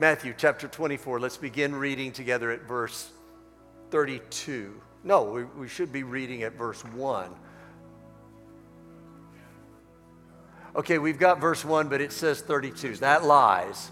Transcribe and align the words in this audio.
Matthew 0.00 0.32
chapter 0.36 0.68
24. 0.68 1.18
Let's 1.18 1.36
begin 1.36 1.74
reading 1.74 2.12
together 2.12 2.52
at 2.52 2.62
verse 2.62 3.10
32. 3.90 4.80
No, 5.02 5.24
we, 5.24 5.44
we 5.44 5.66
should 5.66 5.92
be 5.92 6.04
reading 6.04 6.44
at 6.44 6.52
verse 6.52 6.84
1. 6.84 7.34
Okay, 10.76 10.98
we've 10.98 11.18
got 11.18 11.40
verse 11.40 11.64
1, 11.64 11.88
but 11.88 12.00
it 12.00 12.12
says 12.12 12.40
32. 12.40 12.96
That 12.98 13.24
lies. 13.24 13.90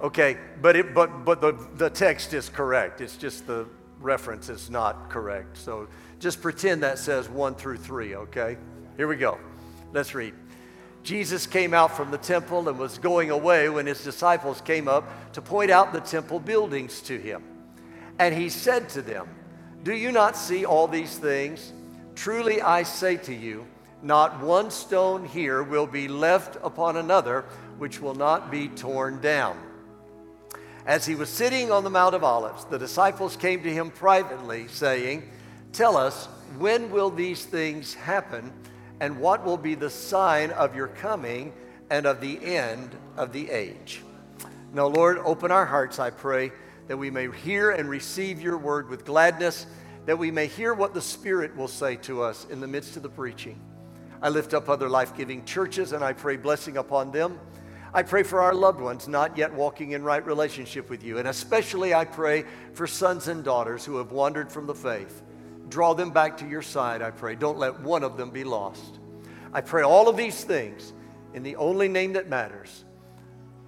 Okay, 0.00 0.38
but, 0.60 0.74
it, 0.74 0.92
but, 0.92 1.24
but 1.24 1.40
the, 1.40 1.52
the 1.76 1.90
text 1.90 2.34
is 2.34 2.48
correct. 2.48 3.00
It's 3.00 3.16
just 3.16 3.46
the 3.46 3.68
reference 4.00 4.48
is 4.48 4.70
not 4.70 5.08
correct. 5.08 5.56
So 5.56 5.86
just 6.18 6.42
pretend 6.42 6.82
that 6.82 6.98
says 6.98 7.28
1 7.28 7.54
through 7.54 7.78
3, 7.78 8.16
okay? 8.16 8.56
Here 8.96 9.06
we 9.06 9.16
go. 9.16 9.38
Let's 9.92 10.16
read. 10.16 10.34
Jesus 11.02 11.46
came 11.46 11.72
out 11.72 11.96
from 11.96 12.10
the 12.10 12.18
temple 12.18 12.68
and 12.68 12.78
was 12.78 12.98
going 12.98 13.30
away 13.30 13.68
when 13.68 13.86
his 13.86 14.02
disciples 14.04 14.60
came 14.60 14.88
up 14.88 15.32
to 15.32 15.40
point 15.40 15.70
out 15.70 15.92
the 15.92 16.00
temple 16.00 16.40
buildings 16.40 17.00
to 17.02 17.18
him. 17.18 17.42
And 18.18 18.34
he 18.34 18.48
said 18.48 18.88
to 18.90 19.02
them, 19.02 19.28
Do 19.82 19.94
you 19.94 20.12
not 20.12 20.36
see 20.36 20.64
all 20.64 20.88
these 20.88 21.16
things? 21.16 21.72
Truly 22.14 22.60
I 22.60 22.82
say 22.82 23.16
to 23.18 23.34
you, 23.34 23.66
not 24.02 24.40
one 24.40 24.70
stone 24.70 25.24
here 25.24 25.62
will 25.62 25.86
be 25.86 26.08
left 26.08 26.56
upon 26.62 26.96
another 26.96 27.44
which 27.78 28.00
will 28.00 28.14
not 28.14 28.50
be 28.50 28.68
torn 28.68 29.20
down. 29.20 29.58
As 30.86 31.04
he 31.04 31.14
was 31.14 31.28
sitting 31.28 31.70
on 31.70 31.84
the 31.84 31.90
Mount 31.90 32.14
of 32.14 32.24
Olives, 32.24 32.64
the 32.64 32.78
disciples 32.78 33.36
came 33.36 33.62
to 33.62 33.72
him 33.72 33.90
privately, 33.90 34.68
saying, 34.68 35.28
Tell 35.72 35.96
us, 35.96 36.26
when 36.58 36.90
will 36.90 37.10
these 37.10 37.44
things 37.44 37.94
happen? 37.94 38.52
And 39.00 39.20
what 39.20 39.44
will 39.44 39.56
be 39.56 39.74
the 39.74 39.90
sign 39.90 40.50
of 40.50 40.74
your 40.74 40.88
coming 40.88 41.52
and 41.90 42.06
of 42.06 42.20
the 42.20 42.44
end 42.44 42.96
of 43.16 43.32
the 43.32 43.50
age. 43.50 44.02
Now, 44.72 44.86
Lord, 44.86 45.18
open 45.18 45.50
our 45.50 45.64
hearts, 45.64 45.98
I 45.98 46.10
pray, 46.10 46.52
that 46.88 46.96
we 46.96 47.10
may 47.10 47.30
hear 47.30 47.70
and 47.70 47.88
receive 47.88 48.40
your 48.40 48.58
word 48.58 48.88
with 48.88 49.04
gladness, 49.04 49.66
that 50.06 50.18
we 50.18 50.30
may 50.30 50.46
hear 50.46 50.74
what 50.74 50.94
the 50.94 51.00
Spirit 51.00 51.56
will 51.56 51.68
say 51.68 51.96
to 51.96 52.22
us 52.22 52.46
in 52.50 52.60
the 52.60 52.66
midst 52.66 52.96
of 52.96 53.02
the 53.02 53.08
preaching. 53.08 53.60
I 54.20 54.30
lift 54.30 54.52
up 54.52 54.68
other 54.68 54.88
life 54.88 55.16
giving 55.16 55.44
churches 55.44 55.92
and 55.92 56.02
I 56.02 56.12
pray 56.12 56.36
blessing 56.36 56.76
upon 56.76 57.12
them. 57.12 57.38
I 57.94 58.02
pray 58.02 58.22
for 58.22 58.40
our 58.40 58.54
loved 58.54 58.80
ones 58.80 59.08
not 59.08 59.38
yet 59.38 59.52
walking 59.52 59.92
in 59.92 60.02
right 60.02 60.24
relationship 60.24 60.90
with 60.90 61.02
you. 61.02 61.18
And 61.18 61.28
especially 61.28 61.94
I 61.94 62.04
pray 62.04 62.44
for 62.74 62.86
sons 62.86 63.28
and 63.28 63.42
daughters 63.42 63.84
who 63.84 63.96
have 63.96 64.12
wandered 64.12 64.52
from 64.52 64.66
the 64.66 64.74
faith. 64.74 65.22
Draw 65.68 65.94
them 65.94 66.10
back 66.10 66.36
to 66.38 66.48
your 66.48 66.62
side, 66.62 67.00
I 67.00 67.10
pray. 67.10 67.34
Don't 67.34 67.58
let 67.58 67.80
one 67.80 68.02
of 68.02 68.16
them 68.16 68.30
be 68.30 68.44
lost. 68.44 68.97
I 69.52 69.60
pray 69.60 69.82
all 69.82 70.08
of 70.08 70.16
these 70.16 70.44
things 70.44 70.92
in 71.34 71.42
the 71.42 71.56
only 71.56 71.88
name 71.88 72.14
that 72.14 72.28
matters 72.28 72.84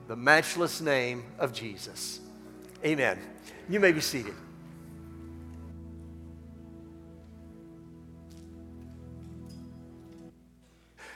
the 0.09 0.17
matchless 0.17 0.81
name 0.81 1.23
of 1.39 1.53
Jesus. 1.53 2.19
Amen. 2.85 3.17
You 3.69 3.79
may 3.79 3.93
be 3.93 4.01
seated. 4.01 4.35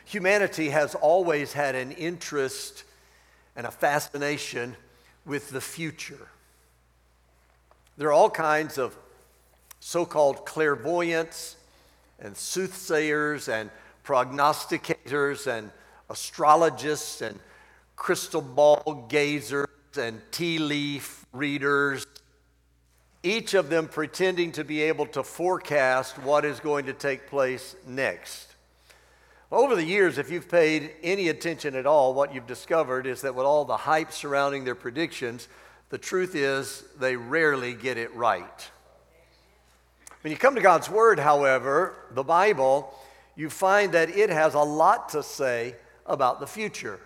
Humanity 0.05 0.71
has 0.71 0.95
always 0.95 1.53
had 1.53 1.75
an 1.75 1.91
interest 1.91 2.85
and 3.57 3.67
a 3.67 3.71
fascination 3.73 4.77
with 5.27 5.51
the 5.51 5.61
future. 5.61 6.29
There 7.97 8.09
are 8.09 8.13
all 8.13 8.31
kinds 8.31 8.79
of 8.79 8.97
so 9.81 10.07
called 10.07 10.47
clairvoyants 10.47 11.57
and 12.21 12.37
soothsayers 12.37 13.49
and 13.49 13.71
prognosticators 14.05 15.47
and 15.47 15.71
astrologists 16.11 17.23
and 17.23 17.39
crystal 17.97 18.43
ball 18.43 19.07
gazers 19.09 19.67
and 19.97 20.21
tea 20.31 20.59
leaf 20.59 21.25
readers, 21.33 22.07
each 23.23 23.55
of 23.55 23.71
them 23.71 23.89
pretending 23.89 24.53
to 24.53 24.65
be 24.65 24.83
able 24.83 25.07
to 25.07 25.23
forecast 25.23 26.19
what 26.19 26.45
is 26.45 26.61
going 26.61 26.87
to 26.87 26.93
take 26.93 27.27
place 27.27 27.75
next. 27.87 28.55
Over 29.51 29.77
the 29.77 29.85
years, 29.85 30.19
if 30.19 30.31
you've 30.31 30.49
paid 30.49 30.91
any 31.03 31.29
attention 31.29 31.75
at 31.75 31.87
all, 31.87 32.13
what 32.13 32.35
you've 32.35 32.47
discovered 32.47 33.07
is 33.07 33.23
that 33.23 33.35
with 33.35 33.47
all 33.47 33.65
the 33.65 33.77
hype 33.77 34.13
surrounding 34.13 34.65
their 34.65 34.75
predictions, 34.75 35.49
the 35.91 35.99
truth 35.99 36.35
is 36.35 36.83
they 36.99 37.17
rarely 37.17 37.73
get 37.73 37.97
it 37.97 38.13
right. 38.15 38.71
When 40.23 40.31
you 40.31 40.37
come 40.37 40.55
to 40.55 40.61
God's 40.61 40.91
Word, 40.91 41.19
however, 41.19 41.95
the 42.11 42.25
Bible, 42.25 42.93
you 43.37 43.51
find 43.51 43.93
that 43.93 44.11
it 44.11 44.31
has 44.31 44.55
a 44.55 44.61
lot 44.61 45.11
to 45.11 45.23
say 45.23 45.77
about 46.07 46.41
the 46.41 46.47
future. 46.47 47.01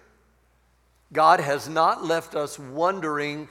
God 1.12 1.40
has 1.40 1.68
not 1.68 2.04
left 2.04 2.34
us 2.34 2.58
wondering 2.58 3.48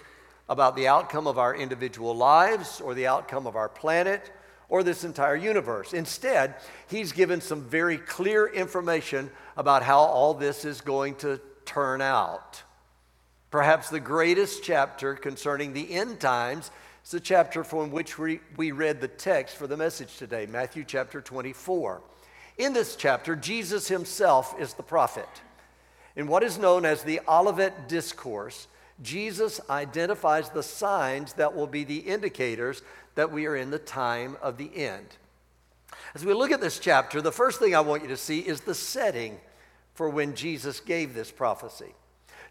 about 0.49 0.75
the 0.75 0.87
outcome 0.87 1.27
of 1.27 1.37
our 1.37 1.55
individual 1.55 2.15
lives 2.15 2.79
or 2.79 2.93
the 2.93 3.07
outcome 3.07 3.47
of 3.47 3.55
our 3.55 3.69
planet 3.69 4.31
or 4.69 4.83
this 4.83 5.03
entire 5.03 5.35
universe. 5.35 5.93
Instead, 5.93 6.55
He's 6.87 7.11
given 7.11 7.41
some 7.41 7.63
very 7.63 7.97
clear 7.97 8.47
information 8.47 9.31
about 9.55 9.83
how 9.83 9.99
all 9.99 10.33
this 10.33 10.65
is 10.65 10.81
going 10.81 11.15
to 11.15 11.39
turn 11.65 12.01
out. 12.01 12.63
Perhaps 13.49 13.89
the 13.89 13.99
greatest 13.99 14.63
chapter 14.63 15.15
concerning 15.15 15.73
the 15.73 15.93
end 15.93 16.19
times 16.19 16.69
is 17.03 17.11
the 17.11 17.19
chapter 17.19 17.63
from 17.63 17.91
which 17.91 18.19
we, 18.19 18.41
we 18.57 18.71
read 18.71 19.01
the 19.01 19.07
text 19.07 19.55
for 19.55 19.67
the 19.67 19.77
message 19.77 20.17
today, 20.17 20.45
Matthew 20.45 20.83
chapter 20.85 21.21
24. 21.21 22.01
In 22.57 22.73
this 22.73 22.95
chapter, 22.95 23.35
Jesus 23.35 23.87
himself 23.87 24.59
is 24.59 24.73
the 24.73 24.83
prophet. 24.83 25.29
In 26.15 26.27
what 26.27 26.43
is 26.43 26.57
known 26.57 26.85
as 26.85 27.03
the 27.03 27.21
Olivet 27.27 27.87
Discourse, 27.87 28.67
Jesus 29.01 29.61
identifies 29.69 30.49
the 30.49 30.63
signs 30.63 31.33
that 31.33 31.55
will 31.55 31.67
be 31.67 31.83
the 31.83 31.99
indicators 31.99 32.81
that 33.13 33.31
we 33.31 33.45
are 33.45 33.55
in 33.55 33.69
the 33.69 33.77
time 33.77 34.37
of 34.41 34.57
the 34.57 34.75
end. 34.75 35.05
As 36.15 36.25
we 36.25 36.33
look 36.33 36.51
at 36.51 36.61
this 36.61 36.79
chapter, 36.79 37.21
the 37.21 37.31
first 37.31 37.59
thing 37.59 37.75
I 37.75 37.81
want 37.81 38.01
you 38.01 38.09
to 38.09 38.17
see 38.17 38.39
is 38.39 38.61
the 38.61 38.73
setting 38.73 39.39
for 39.93 40.09
when 40.09 40.35
Jesus 40.35 40.79
gave 40.79 41.13
this 41.13 41.31
prophecy. 41.31 41.93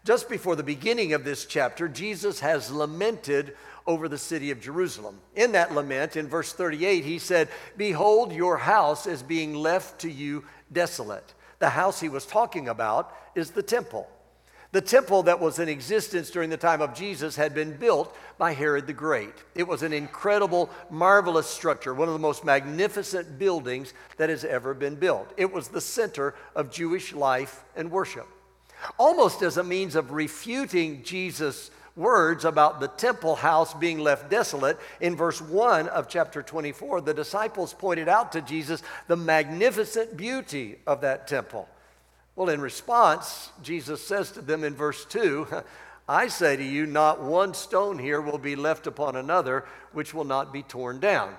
Just 0.07 0.29
before 0.29 0.55
the 0.55 0.63
beginning 0.63 1.11
of 1.11 1.25
this 1.25 1.43
chapter, 1.43 1.89
Jesus 1.89 2.39
has 2.39 2.71
lamented 2.71 3.57
over 3.85 4.07
the 4.07 4.17
city 4.17 4.51
of 4.51 4.61
Jerusalem. 4.61 5.19
In 5.35 5.51
that 5.51 5.73
lament, 5.73 6.15
in 6.15 6.29
verse 6.29 6.53
38, 6.53 7.03
he 7.03 7.19
said, 7.19 7.49
Behold, 7.75 8.31
your 8.31 8.55
house 8.55 9.05
is 9.05 9.21
being 9.21 9.53
left 9.53 9.99
to 9.99 10.09
you 10.09 10.45
desolate. 10.71 11.33
The 11.59 11.71
house 11.71 11.99
he 11.99 12.07
was 12.07 12.25
talking 12.25 12.69
about 12.69 13.13
is 13.35 13.51
the 13.51 13.61
temple. 13.61 14.09
The 14.71 14.79
temple 14.79 15.23
that 15.23 15.41
was 15.41 15.59
in 15.59 15.67
existence 15.67 16.31
during 16.31 16.51
the 16.51 16.55
time 16.55 16.81
of 16.81 16.95
Jesus 16.95 17.35
had 17.35 17.53
been 17.53 17.75
built 17.75 18.15
by 18.37 18.53
Herod 18.53 18.87
the 18.87 18.93
Great. 18.93 19.35
It 19.55 19.67
was 19.67 19.83
an 19.83 19.91
incredible, 19.91 20.69
marvelous 20.89 21.47
structure, 21.47 21.93
one 21.93 22.07
of 22.07 22.13
the 22.13 22.19
most 22.19 22.45
magnificent 22.45 23.37
buildings 23.37 23.93
that 24.15 24.29
has 24.29 24.45
ever 24.45 24.73
been 24.73 24.95
built. 24.95 25.33
It 25.35 25.51
was 25.51 25.67
the 25.67 25.81
center 25.81 26.33
of 26.55 26.71
Jewish 26.71 27.11
life 27.11 27.65
and 27.75 27.91
worship. 27.91 28.29
Almost 28.97 29.41
as 29.41 29.57
a 29.57 29.63
means 29.63 29.95
of 29.95 30.11
refuting 30.11 31.03
Jesus' 31.03 31.71
words 31.95 32.45
about 32.45 32.79
the 32.79 32.87
temple 32.87 33.35
house 33.35 33.73
being 33.73 33.99
left 33.99 34.29
desolate, 34.29 34.77
in 35.01 35.15
verse 35.15 35.41
1 35.41 35.87
of 35.89 36.07
chapter 36.07 36.43
24, 36.43 37.01
the 37.01 37.13
disciples 37.13 37.73
pointed 37.73 38.07
out 38.07 38.31
to 38.31 38.41
Jesus 38.41 38.83
the 39.07 39.17
magnificent 39.17 40.15
beauty 40.15 40.77
of 40.85 41.01
that 41.01 41.27
temple. 41.27 41.67
Well, 42.35 42.49
in 42.49 42.61
response, 42.61 43.49
Jesus 43.63 44.05
says 44.05 44.31
to 44.33 44.41
them 44.41 44.63
in 44.63 44.75
verse 44.75 45.05
2, 45.05 45.47
I 46.07 46.27
say 46.27 46.55
to 46.55 46.63
you, 46.63 46.85
not 46.85 47.21
one 47.21 47.53
stone 47.55 47.97
here 47.97 48.21
will 48.21 48.37
be 48.37 48.55
left 48.55 48.87
upon 48.87 49.15
another 49.15 49.65
which 49.91 50.13
will 50.13 50.23
not 50.23 50.53
be 50.53 50.61
torn 50.63 50.99
down. 50.99 51.33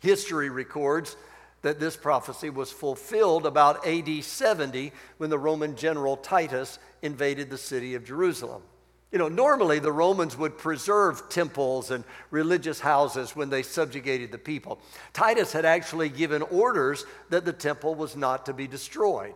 History 0.00 0.48
records 0.48 1.16
that 1.62 1.80
this 1.80 1.96
prophecy 1.96 2.50
was 2.50 2.72
fulfilled 2.72 3.46
about 3.46 3.86
AD 3.86 4.24
70 4.24 4.92
when 5.18 5.30
the 5.30 5.38
Roman 5.38 5.76
general 5.76 6.16
Titus 6.16 6.78
invaded 7.02 7.50
the 7.50 7.58
city 7.58 7.94
of 7.94 8.04
Jerusalem. 8.04 8.62
You 9.12 9.18
know, 9.18 9.28
normally 9.28 9.80
the 9.80 9.92
Romans 9.92 10.36
would 10.38 10.56
preserve 10.56 11.28
temples 11.28 11.90
and 11.90 12.04
religious 12.30 12.78
houses 12.78 13.34
when 13.34 13.50
they 13.50 13.62
subjugated 13.62 14.30
the 14.30 14.38
people. 14.38 14.80
Titus 15.12 15.52
had 15.52 15.64
actually 15.64 16.08
given 16.08 16.42
orders 16.42 17.04
that 17.28 17.44
the 17.44 17.52
temple 17.52 17.96
was 17.96 18.14
not 18.14 18.46
to 18.46 18.52
be 18.52 18.68
destroyed. 18.68 19.34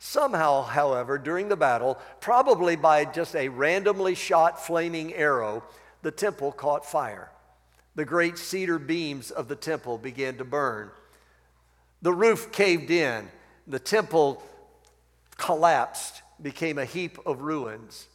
Somehow, 0.00 0.62
however, 0.62 1.18
during 1.18 1.48
the 1.48 1.56
battle, 1.56 1.96
probably 2.20 2.74
by 2.74 3.04
just 3.04 3.36
a 3.36 3.48
randomly 3.48 4.16
shot 4.16 4.66
flaming 4.66 5.14
arrow, 5.14 5.62
the 6.02 6.10
temple 6.10 6.50
caught 6.50 6.84
fire. 6.84 7.30
The 7.94 8.04
great 8.04 8.36
cedar 8.38 8.80
beams 8.80 9.30
of 9.30 9.46
the 9.46 9.54
temple 9.54 9.98
began 9.98 10.38
to 10.38 10.44
burn. 10.44 10.90
The 12.02 12.12
roof 12.12 12.52
caved 12.52 12.90
in. 12.90 13.28
The 13.66 13.78
temple 13.78 14.42
collapsed, 15.36 16.22
became 16.40 16.78
a 16.78 16.84
heap 16.84 17.18
of 17.24 17.42
ruins. 17.42 18.08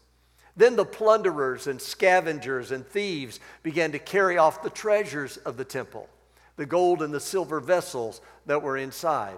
Then 0.55 0.75
the 0.75 0.85
plunderers 0.85 1.67
and 1.67 1.81
scavengers 1.81 2.71
and 2.71 2.85
thieves 2.85 3.39
began 3.63 3.91
to 3.91 3.99
carry 3.99 4.37
off 4.37 4.63
the 4.63 4.69
treasures 4.69 5.37
of 5.37 5.55
the 5.55 5.65
temple, 5.65 6.09
the 6.55 6.65
gold 6.65 7.01
and 7.01 7.13
the 7.13 7.19
silver 7.19 7.59
vessels 7.59 8.21
that 8.45 8.61
were 8.61 8.75
inside. 8.75 9.37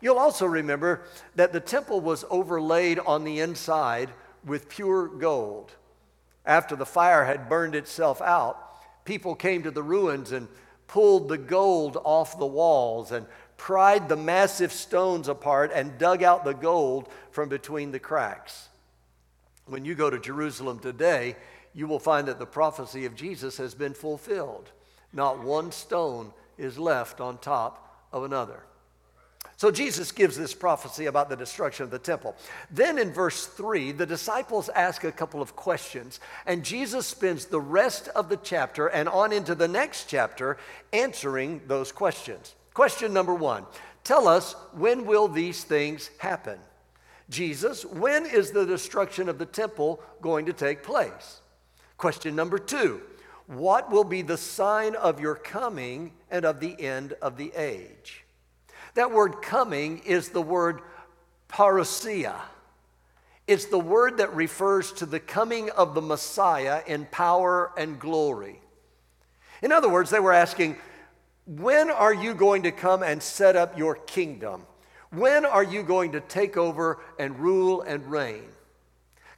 You'll 0.00 0.18
also 0.18 0.46
remember 0.46 1.02
that 1.36 1.52
the 1.52 1.60
temple 1.60 2.00
was 2.00 2.24
overlaid 2.30 2.98
on 2.98 3.24
the 3.24 3.40
inside 3.40 4.10
with 4.44 4.68
pure 4.68 5.08
gold. 5.08 5.72
After 6.44 6.76
the 6.76 6.86
fire 6.86 7.24
had 7.24 7.48
burned 7.48 7.74
itself 7.74 8.22
out, 8.22 9.04
people 9.04 9.34
came 9.34 9.62
to 9.62 9.70
the 9.70 9.82
ruins 9.82 10.32
and 10.32 10.48
pulled 10.86 11.28
the 11.28 11.38
gold 11.38 11.98
off 12.04 12.38
the 12.38 12.46
walls 12.46 13.12
and 13.12 13.26
pried 13.56 14.08
the 14.08 14.16
massive 14.16 14.72
stones 14.72 15.28
apart 15.28 15.70
and 15.74 15.98
dug 15.98 16.22
out 16.22 16.44
the 16.44 16.52
gold 16.52 17.08
from 17.30 17.48
between 17.48 17.92
the 17.92 17.98
cracks. 17.98 18.68
When 19.66 19.84
you 19.84 19.94
go 19.94 20.10
to 20.10 20.18
Jerusalem 20.18 20.78
today, 20.78 21.36
you 21.74 21.86
will 21.86 21.98
find 21.98 22.28
that 22.28 22.38
the 22.38 22.46
prophecy 22.46 23.04
of 23.04 23.14
Jesus 23.14 23.56
has 23.58 23.74
been 23.74 23.94
fulfilled. 23.94 24.70
Not 25.12 25.42
one 25.42 25.72
stone 25.72 26.32
is 26.58 26.78
left 26.78 27.20
on 27.20 27.38
top 27.38 28.06
of 28.12 28.24
another. 28.24 28.62
So 29.58 29.70
Jesus 29.70 30.12
gives 30.12 30.36
this 30.36 30.52
prophecy 30.52 31.06
about 31.06 31.30
the 31.30 31.36
destruction 31.36 31.84
of 31.84 31.90
the 31.90 31.98
temple. 31.98 32.36
Then 32.70 32.98
in 32.98 33.10
verse 33.10 33.46
3, 33.46 33.92
the 33.92 34.04
disciples 34.04 34.68
ask 34.70 35.02
a 35.04 35.12
couple 35.12 35.40
of 35.40 35.56
questions, 35.56 36.20
and 36.44 36.62
Jesus 36.62 37.06
spends 37.06 37.46
the 37.46 37.60
rest 37.60 38.08
of 38.08 38.28
the 38.28 38.36
chapter 38.36 38.88
and 38.88 39.08
on 39.08 39.32
into 39.32 39.54
the 39.54 39.68
next 39.68 40.10
chapter 40.10 40.58
answering 40.92 41.62
those 41.66 41.90
questions. 41.90 42.54
Question 42.76 43.14
number 43.14 43.34
one 43.34 43.64
Tell 44.04 44.28
us, 44.28 44.54
when 44.74 45.06
will 45.06 45.28
these 45.28 45.64
things 45.64 46.10
happen? 46.18 46.58
Jesus, 47.30 47.86
when 47.86 48.26
is 48.26 48.50
the 48.50 48.66
destruction 48.66 49.30
of 49.30 49.38
the 49.38 49.46
temple 49.46 49.98
going 50.20 50.44
to 50.44 50.52
take 50.52 50.82
place? 50.82 51.40
Question 51.96 52.36
number 52.36 52.58
two 52.58 53.00
What 53.46 53.90
will 53.90 54.04
be 54.04 54.20
the 54.20 54.36
sign 54.36 54.94
of 54.94 55.20
your 55.20 55.36
coming 55.36 56.12
and 56.30 56.44
of 56.44 56.60
the 56.60 56.78
end 56.78 57.14
of 57.22 57.38
the 57.38 57.50
age? 57.56 58.26
That 58.92 59.10
word 59.10 59.40
coming 59.40 60.02
is 60.04 60.28
the 60.28 60.42
word 60.42 60.82
parousia. 61.48 62.38
It's 63.46 63.64
the 63.64 63.78
word 63.78 64.18
that 64.18 64.34
refers 64.34 64.92
to 64.92 65.06
the 65.06 65.20
coming 65.20 65.70
of 65.70 65.94
the 65.94 66.02
Messiah 66.02 66.82
in 66.86 67.06
power 67.06 67.72
and 67.78 67.98
glory. 67.98 68.60
In 69.62 69.72
other 69.72 69.88
words, 69.88 70.10
they 70.10 70.20
were 70.20 70.34
asking, 70.34 70.76
when 71.46 71.90
are 71.90 72.12
you 72.12 72.34
going 72.34 72.64
to 72.64 72.72
come 72.72 73.02
and 73.02 73.22
set 73.22 73.56
up 73.56 73.78
your 73.78 73.94
kingdom? 73.94 74.66
When 75.10 75.46
are 75.46 75.62
you 75.62 75.82
going 75.82 76.12
to 76.12 76.20
take 76.20 76.56
over 76.56 76.98
and 77.18 77.38
rule 77.38 77.82
and 77.82 78.10
reign? 78.10 78.42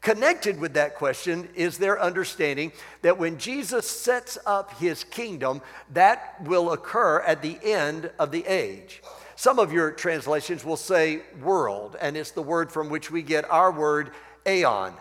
Connected 0.01 0.61
with 0.61 0.75
that 0.75 0.95
question 0.95 1.49
is 1.55 1.77
their 1.77 2.01
understanding 2.01 2.73
that 3.03 3.19
when 3.19 3.37
Jesus 3.37 3.89
sets 3.89 4.39
up 4.47 4.79
his 4.79 5.05
kingdom, 5.05 5.61
that 5.93 6.37
will 6.45 6.73
occur 6.73 7.21
at 7.21 7.43
the 7.43 7.59
end 7.63 8.11
of 8.19 8.31
the 8.31 8.47
age. 8.47 9.03
Some 9.37 9.59
of 9.59 9.73
your 9.73 9.91
translations 9.91 10.65
will 10.65 10.77
say 10.77 11.23
world, 11.43 11.97
and 12.01 12.17
it's 12.17 12.31
the 12.31 12.43
word 12.43 12.73
from 12.73 12.89
which 12.89 13.11
we 13.11 13.23
get 13.23 13.49
our 13.51 13.71
word 13.71 14.13
aeon. 14.47 14.95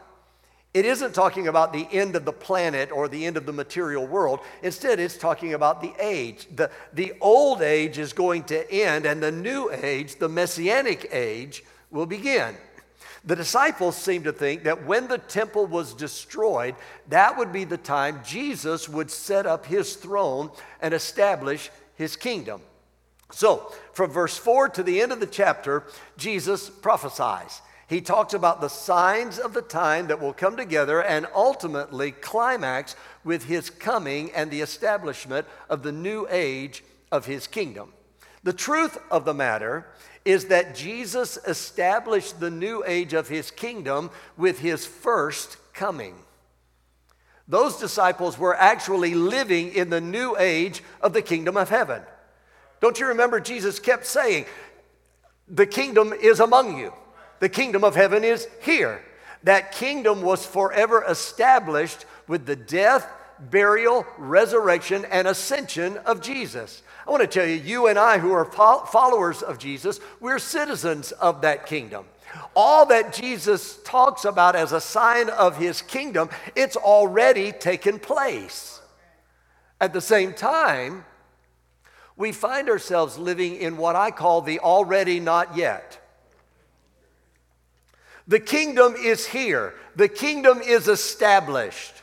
It 0.78 0.86
isn't 0.86 1.16
talking 1.16 1.48
about 1.48 1.74
the 1.74 1.88
end 1.92 2.16
of 2.16 2.24
the 2.24 2.32
planet 2.32 2.92
or 2.92 3.08
the 3.08 3.26
end 3.26 3.36
of 3.36 3.48
the 3.48 3.52
material 3.52 4.06
world. 4.06 4.42
Instead, 4.62 5.00
it's 5.00 5.18
talking 5.18 5.56
about 5.56 5.82
the 5.82 5.92
age. 6.00 6.48
The, 6.56 6.70
the 6.94 7.14
old 7.20 7.64
age 7.64 7.98
is 7.98 8.14
going 8.14 8.44
to 8.44 8.72
end, 8.72 9.08
and 9.08 9.24
the 9.24 9.32
new 9.32 9.72
age, 9.72 10.18
the 10.18 10.30
messianic 10.30 11.10
age, 11.12 11.64
will 11.90 12.06
begin. 12.06 12.56
The 13.26 13.36
disciples 13.36 13.98
seem 13.98 14.22
to 14.26 14.32
think 14.32 14.66
that 14.66 14.86
when 14.86 15.08
the 15.08 15.18
temple 15.18 15.66
was 15.66 15.96
destroyed, 15.96 16.76
that 17.10 17.40
would 17.40 17.52
be 17.52 17.64
the 17.64 17.78
time 17.78 18.22
Jesus 18.24 18.88
would 18.88 19.10
set 19.10 19.48
up 19.48 19.66
his 19.66 19.96
throne 19.96 20.52
and 20.80 20.94
establish 20.94 21.72
his 21.96 22.16
kingdom. 22.16 22.62
So, 23.32 23.74
from 23.94 24.12
verse 24.12 24.38
4 24.38 24.70
to 24.70 24.84
the 24.84 25.02
end 25.02 25.12
of 25.12 25.22
the 25.22 25.26
chapter, 25.26 25.86
Jesus 26.18 26.70
prophesies. 26.70 27.62
He 27.88 28.02
talks 28.02 28.34
about 28.34 28.60
the 28.60 28.68
signs 28.68 29.40
of 29.40 29.54
the 29.54 29.62
time 29.62 30.08
that 30.08 30.20
will 30.20 30.34
come 30.34 30.58
together 30.58 31.02
and 31.02 31.26
ultimately 31.34 32.12
climax 32.12 32.96
with 33.24 33.46
his 33.46 33.70
coming 33.70 34.32
and 34.34 34.52
the 34.52 34.62
establishment 34.62 35.48
of 35.70 35.84
the 35.84 35.94
new 35.94 36.28
age 36.30 36.84
of 37.12 37.26
his 37.26 37.48
kingdom. 37.48 37.94
The 38.44 38.54
truth 38.54 38.98
of 39.10 39.24
the 39.24 39.34
matter 39.34 39.88
is 40.26 40.46
that 40.46 40.76
Jesus 40.76 41.38
established 41.48 42.42
the 42.42 42.52
new 42.52 42.84
age 42.86 43.14
of 43.14 43.30
his 43.30 43.52
kingdom 43.52 44.12
with 44.36 44.60
his 44.60 44.86
first 44.86 45.56
coming. 45.74 46.16
Those 47.48 47.78
disciples 47.78 48.38
were 48.38 48.56
actually 48.56 49.16
living 49.16 49.74
in 49.74 49.90
the 49.90 50.02
new 50.02 50.36
age 50.38 50.84
of 51.00 51.14
the 51.14 51.22
kingdom 51.22 51.56
of 51.56 51.70
heaven. 51.70 52.02
Don't 52.82 53.00
you 53.00 53.08
remember 53.08 53.40
Jesus 53.40 53.80
kept 53.80 54.06
saying, 54.06 54.46
The 55.48 55.66
kingdom 55.66 56.12
is 56.12 56.42
among 56.42 56.78
you, 56.78 56.92
the 57.40 57.50
kingdom 57.50 57.84
of 57.84 57.96
heaven 57.96 58.24
is 58.24 58.48
here. 58.62 59.02
That 59.44 59.72
kingdom 59.72 60.22
was 60.22 60.46
forever 60.46 61.04
established 61.08 62.06
with 62.28 62.46
the 62.46 62.56
death, 62.56 63.08
burial, 63.40 64.06
resurrection, 64.18 65.06
and 65.06 65.28
ascension 65.28 65.98
of 65.98 66.22
Jesus. 66.22 66.82
I 67.08 67.12
want 67.12 67.22
to 67.22 67.28
tell 67.28 67.48
you, 67.48 67.56
you 67.56 67.88
and 67.88 67.98
I, 67.98 68.18
who 68.18 68.34
are 68.34 68.46
followers 68.46 69.42
of 69.42 69.60
Jesus, 69.60 70.00
we're 70.20 70.40
citizens 70.40 71.12
of 71.14 71.42
that 71.42 71.66
kingdom. 71.66 72.06
All 72.56 72.86
that 72.88 73.14
Jesus 73.14 73.80
talks 73.84 74.26
about 74.26 74.56
as 74.56 74.74
a 74.74 74.82
sign 74.82 75.30
of 75.30 75.58
his 75.58 75.82
kingdom, 75.82 76.30
it's 76.56 76.76
already 76.76 77.52
taken 77.52 78.00
place. 78.00 78.82
At 79.80 79.94
the 79.94 80.02
same 80.02 80.34
time, 80.34 81.06
we 82.18 82.32
find 82.32 82.70
ourselves 82.70 83.18
living 83.18 83.56
in 83.56 83.78
what 83.78 83.96
I 83.96 84.12
call 84.12 84.42
the 84.42 84.60
already 84.60 85.20
not 85.20 85.56
yet. 85.56 86.00
The 88.28 88.40
kingdom 88.40 88.96
is 88.96 89.26
here, 89.26 89.74
the 89.96 90.10
kingdom 90.10 90.62
is 90.62 90.88
established. 90.88 91.94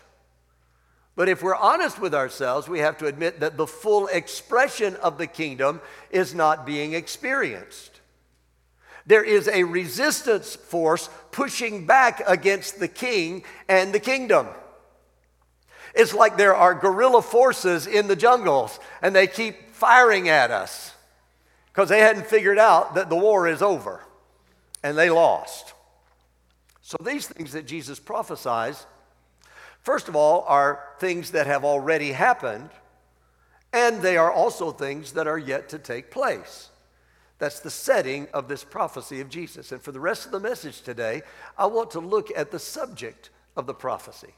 But 1.17 1.29
if 1.29 1.43
we're 1.43 1.55
honest 1.55 2.00
with 2.00 2.15
ourselves, 2.15 2.69
we 2.69 2.81
have 2.81 2.99
to 2.99 3.06
admit 3.06 3.41
that 3.41 3.56
the 3.56 3.69
full 3.69 4.09
expression 4.09 4.97
of 4.97 5.17
the 5.17 5.29
kingdom 5.29 5.81
is 6.11 6.35
not 6.35 6.67
being 6.67 6.93
experienced. 6.93 8.00
There 9.06 9.23
is 9.23 9.49
a 9.49 9.65
resistance 9.65 10.56
force 10.56 11.09
pushing 11.31 11.87
back 11.87 12.23
against 12.26 12.81
the 12.81 12.88
king 12.88 13.44
and 13.69 13.93
the 13.93 14.00
kingdom. 14.00 14.49
It's 15.94 16.15
like 16.15 16.37
there 16.37 16.56
are 16.56 16.75
guerrilla 16.75 17.23
forces 17.23 17.87
in 17.87 18.09
the 18.09 18.17
jungles 18.17 18.81
and 19.03 19.15
they 19.15 19.26
keep 19.26 19.75
firing 19.75 20.29
at 20.29 20.50
us 20.50 20.93
because 21.69 21.88
they 21.88 22.00
hadn't 22.00 22.26
figured 22.26 22.59
out 22.59 22.94
that 22.94 23.11
the 23.11 23.17
war 23.17 23.47
is 23.47 23.62
over 23.62 24.03
and 24.82 24.97
they 24.97 25.11
lost. 25.11 25.74
So, 26.86 26.98
these 27.02 27.26
things 27.26 27.52
that 27.52 27.66
Jesus 27.66 27.98
prophesies, 27.98 28.84
first 29.81 30.06
of 30.06 30.14
all, 30.14 30.44
are 30.46 30.85
things 30.99 31.30
that 31.30 31.47
have 31.47 31.64
already 31.64 32.12
happened, 32.12 32.68
and 33.73 34.02
they 34.02 34.18
are 34.18 34.30
also 34.30 34.70
things 34.70 35.12
that 35.12 35.26
are 35.26 35.38
yet 35.38 35.70
to 35.70 35.78
take 35.78 36.11
place. 36.11 36.68
That's 37.38 37.61
the 37.61 37.70
setting 37.70 38.28
of 38.35 38.49
this 38.49 38.64
prophecy 38.64 39.23
of 39.23 39.30
Jesus. 39.30 39.73
And 39.73 39.80
for 39.80 39.92
the 39.92 40.00
rest 40.00 40.26
of 40.26 40.32
the 40.32 40.40
message 40.40 40.82
today, 40.82 41.23
I 41.56 41.64
want 41.66 41.90
to 41.92 42.00
look 42.00 42.28
at 42.37 42.50
the 42.50 42.59
subject 42.59 43.30
of 43.56 43.66
the 43.66 43.73
prophecy. 43.73 44.35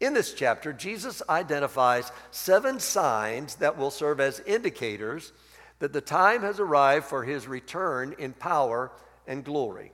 In 0.00 0.12
this 0.12 0.34
chapter, 0.34 0.74
Jesus 0.74 1.22
identifies 1.30 2.12
seven 2.30 2.78
signs 2.78 3.54
that 3.54 3.78
will 3.78 3.90
serve 3.90 4.20
as 4.20 4.40
indicators 4.40 5.32
that 5.78 5.94
the 5.94 6.02
time 6.02 6.42
has 6.42 6.60
arrived 6.60 7.06
for 7.06 7.24
his 7.24 7.48
return 7.48 8.14
in 8.18 8.34
power 8.34 8.92
and 9.26 9.42
glory. 9.42 9.92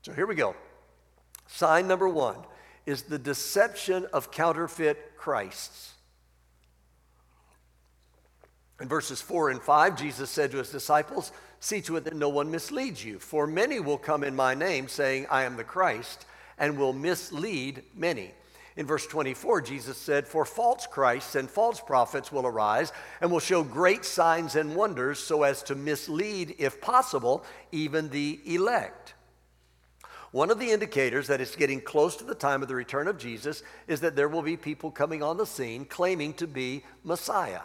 So 0.00 0.14
here 0.14 0.26
we 0.26 0.34
go. 0.34 0.56
Sign 1.46 1.88
number 1.88 2.08
one 2.08 2.36
is 2.84 3.02
the 3.02 3.18
deception 3.18 4.06
of 4.12 4.30
counterfeit 4.30 5.16
Christs. 5.16 5.92
In 8.80 8.88
verses 8.88 9.22
4 9.22 9.50
and 9.50 9.62
5, 9.62 9.98
Jesus 9.98 10.30
said 10.30 10.50
to 10.50 10.58
his 10.58 10.70
disciples, 10.70 11.32
See 11.60 11.80
to 11.82 11.96
it 11.96 12.04
that 12.04 12.14
no 12.14 12.28
one 12.28 12.50
misleads 12.50 13.04
you, 13.04 13.18
for 13.18 13.46
many 13.46 13.80
will 13.80 13.98
come 13.98 14.22
in 14.22 14.36
my 14.36 14.54
name, 14.54 14.88
saying, 14.88 15.26
I 15.30 15.44
am 15.44 15.56
the 15.56 15.64
Christ, 15.64 16.26
and 16.58 16.78
will 16.78 16.92
mislead 16.92 17.82
many. 17.94 18.32
In 18.76 18.84
verse 18.84 19.06
24, 19.06 19.62
Jesus 19.62 19.96
said, 19.96 20.28
For 20.28 20.44
false 20.44 20.86
Christs 20.86 21.34
and 21.34 21.50
false 21.50 21.80
prophets 21.80 22.30
will 22.30 22.46
arise 22.46 22.92
and 23.22 23.30
will 23.30 23.40
show 23.40 23.62
great 23.64 24.04
signs 24.04 24.54
and 24.54 24.76
wonders 24.76 25.18
so 25.18 25.42
as 25.42 25.62
to 25.64 25.74
mislead, 25.74 26.54
if 26.58 26.80
possible, 26.82 27.42
even 27.72 28.10
the 28.10 28.38
elect. 28.44 29.14
One 30.32 30.50
of 30.50 30.58
the 30.58 30.70
indicators 30.70 31.28
that 31.28 31.40
it's 31.40 31.56
getting 31.56 31.80
close 31.80 32.16
to 32.16 32.24
the 32.24 32.34
time 32.34 32.62
of 32.62 32.68
the 32.68 32.74
return 32.74 33.08
of 33.08 33.18
Jesus 33.18 33.62
is 33.86 34.00
that 34.00 34.16
there 34.16 34.28
will 34.28 34.42
be 34.42 34.56
people 34.56 34.90
coming 34.90 35.22
on 35.22 35.36
the 35.36 35.46
scene 35.46 35.84
claiming 35.84 36.34
to 36.34 36.46
be 36.46 36.84
Messiah. 37.04 37.60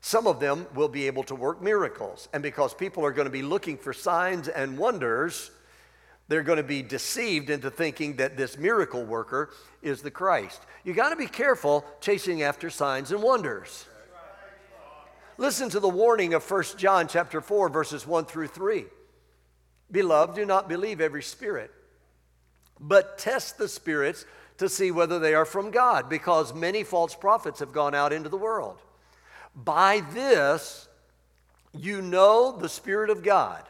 Some 0.00 0.26
of 0.26 0.40
them 0.40 0.66
will 0.74 0.88
be 0.88 1.06
able 1.06 1.22
to 1.24 1.34
work 1.34 1.62
miracles. 1.62 2.28
And 2.32 2.42
because 2.42 2.74
people 2.74 3.06
are 3.06 3.12
going 3.12 3.26
to 3.26 3.30
be 3.30 3.42
looking 3.42 3.78
for 3.78 3.92
signs 3.92 4.48
and 4.48 4.76
wonders, 4.76 5.50
they're 6.28 6.42
going 6.42 6.58
to 6.58 6.62
be 6.62 6.82
deceived 6.82 7.48
into 7.48 7.70
thinking 7.70 8.16
that 8.16 8.36
this 8.36 8.58
miracle 8.58 9.04
worker 9.04 9.50
is 9.80 10.02
the 10.02 10.10
Christ. 10.10 10.60
You 10.82 10.94
got 10.94 11.10
to 11.10 11.16
be 11.16 11.26
careful 11.26 11.84
chasing 12.00 12.42
after 12.42 12.70
signs 12.70 13.12
and 13.12 13.22
wonders. 13.22 13.86
Listen 15.38 15.68
to 15.70 15.80
the 15.80 15.88
warning 15.88 16.34
of 16.34 16.48
1 16.48 16.64
John 16.76 17.08
chapter 17.08 17.40
4 17.40 17.68
verses 17.68 18.06
1 18.06 18.26
through 18.26 18.48
3. 18.48 18.84
Beloved, 19.90 20.34
do 20.34 20.44
not 20.44 20.68
believe 20.68 21.00
every 21.00 21.22
spirit 21.22 21.70
but 22.86 23.18
test 23.18 23.58
the 23.58 23.68
spirits 23.68 24.26
to 24.58 24.68
see 24.68 24.90
whether 24.90 25.18
they 25.18 25.34
are 25.34 25.44
from 25.44 25.70
God, 25.70 26.08
because 26.08 26.54
many 26.54 26.84
false 26.84 27.14
prophets 27.14 27.60
have 27.60 27.72
gone 27.72 27.94
out 27.94 28.12
into 28.12 28.28
the 28.28 28.36
world. 28.36 28.78
By 29.56 30.02
this, 30.12 30.88
you 31.72 32.02
know 32.02 32.56
the 32.56 32.68
Spirit 32.68 33.10
of 33.10 33.22
God. 33.22 33.64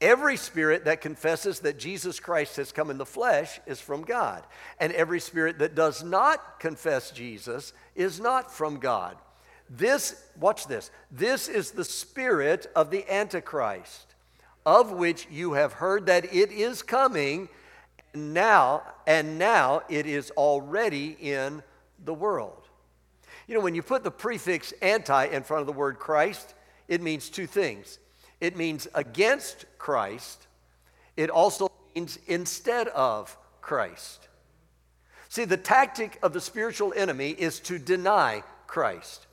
Every 0.00 0.36
spirit 0.36 0.84
that 0.84 1.00
confesses 1.00 1.60
that 1.60 1.78
Jesus 1.78 2.20
Christ 2.20 2.56
has 2.56 2.70
come 2.70 2.88
in 2.90 2.98
the 2.98 3.06
flesh 3.06 3.60
is 3.66 3.80
from 3.80 4.02
God, 4.02 4.44
and 4.78 4.92
every 4.92 5.18
spirit 5.18 5.58
that 5.58 5.74
does 5.74 6.04
not 6.04 6.60
confess 6.60 7.10
Jesus 7.10 7.72
is 7.96 8.20
not 8.20 8.52
from 8.52 8.78
God. 8.78 9.16
This, 9.68 10.22
watch 10.38 10.68
this, 10.68 10.92
this 11.10 11.48
is 11.48 11.72
the 11.72 11.84
spirit 11.84 12.70
of 12.76 12.90
the 12.90 13.12
Antichrist, 13.12 14.14
of 14.64 14.92
which 14.92 15.26
you 15.30 15.54
have 15.54 15.74
heard 15.74 16.06
that 16.06 16.32
it 16.32 16.52
is 16.52 16.82
coming 16.82 17.48
now, 18.14 18.82
and 19.06 19.38
now 19.38 19.82
it 19.88 20.06
is 20.06 20.30
already 20.32 21.16
in 21.20 21.62
the 22.04 22.14
world. 22.14 22.68
You 23.46 23.54
know, 23.54 23.60
when 23.60 23.74
you 23.74 23.82
put 23.82 24.04
the 24.04 24.10
prefix 24.10 24.72
anti 24.82 25.26
in 25.26 25.42
front 25.42 25.62
of 25.62 25.66
the 25.66 25.72
word 25.72 25.98
Christ, 25.98 26.54
it 26.86 27.02
means 27.02 27.30
two 27.30 27.46
things 27.46 27.98
it 28.40 28.56
means 28.56 28.86
against 28.94 29.64
Christ, 29.78 30.46
it 31.16 31.30
also 31.30 31.70
means 31.94 32.18
instead 32.26 32.88
of 32.88 33.36
Christ. 33.60 34.28
See, 35.28 35.44
the 35.44 35.56
tactic 35.56 36.18
of 36.22 36.32
the 36.32 36.40
spiritual 36.40 36.94
enemy 36.96 37.30
is 37.30 37.60
to 37.60 37.78
deny 37.78 38.42
Christ. 38.66 39.26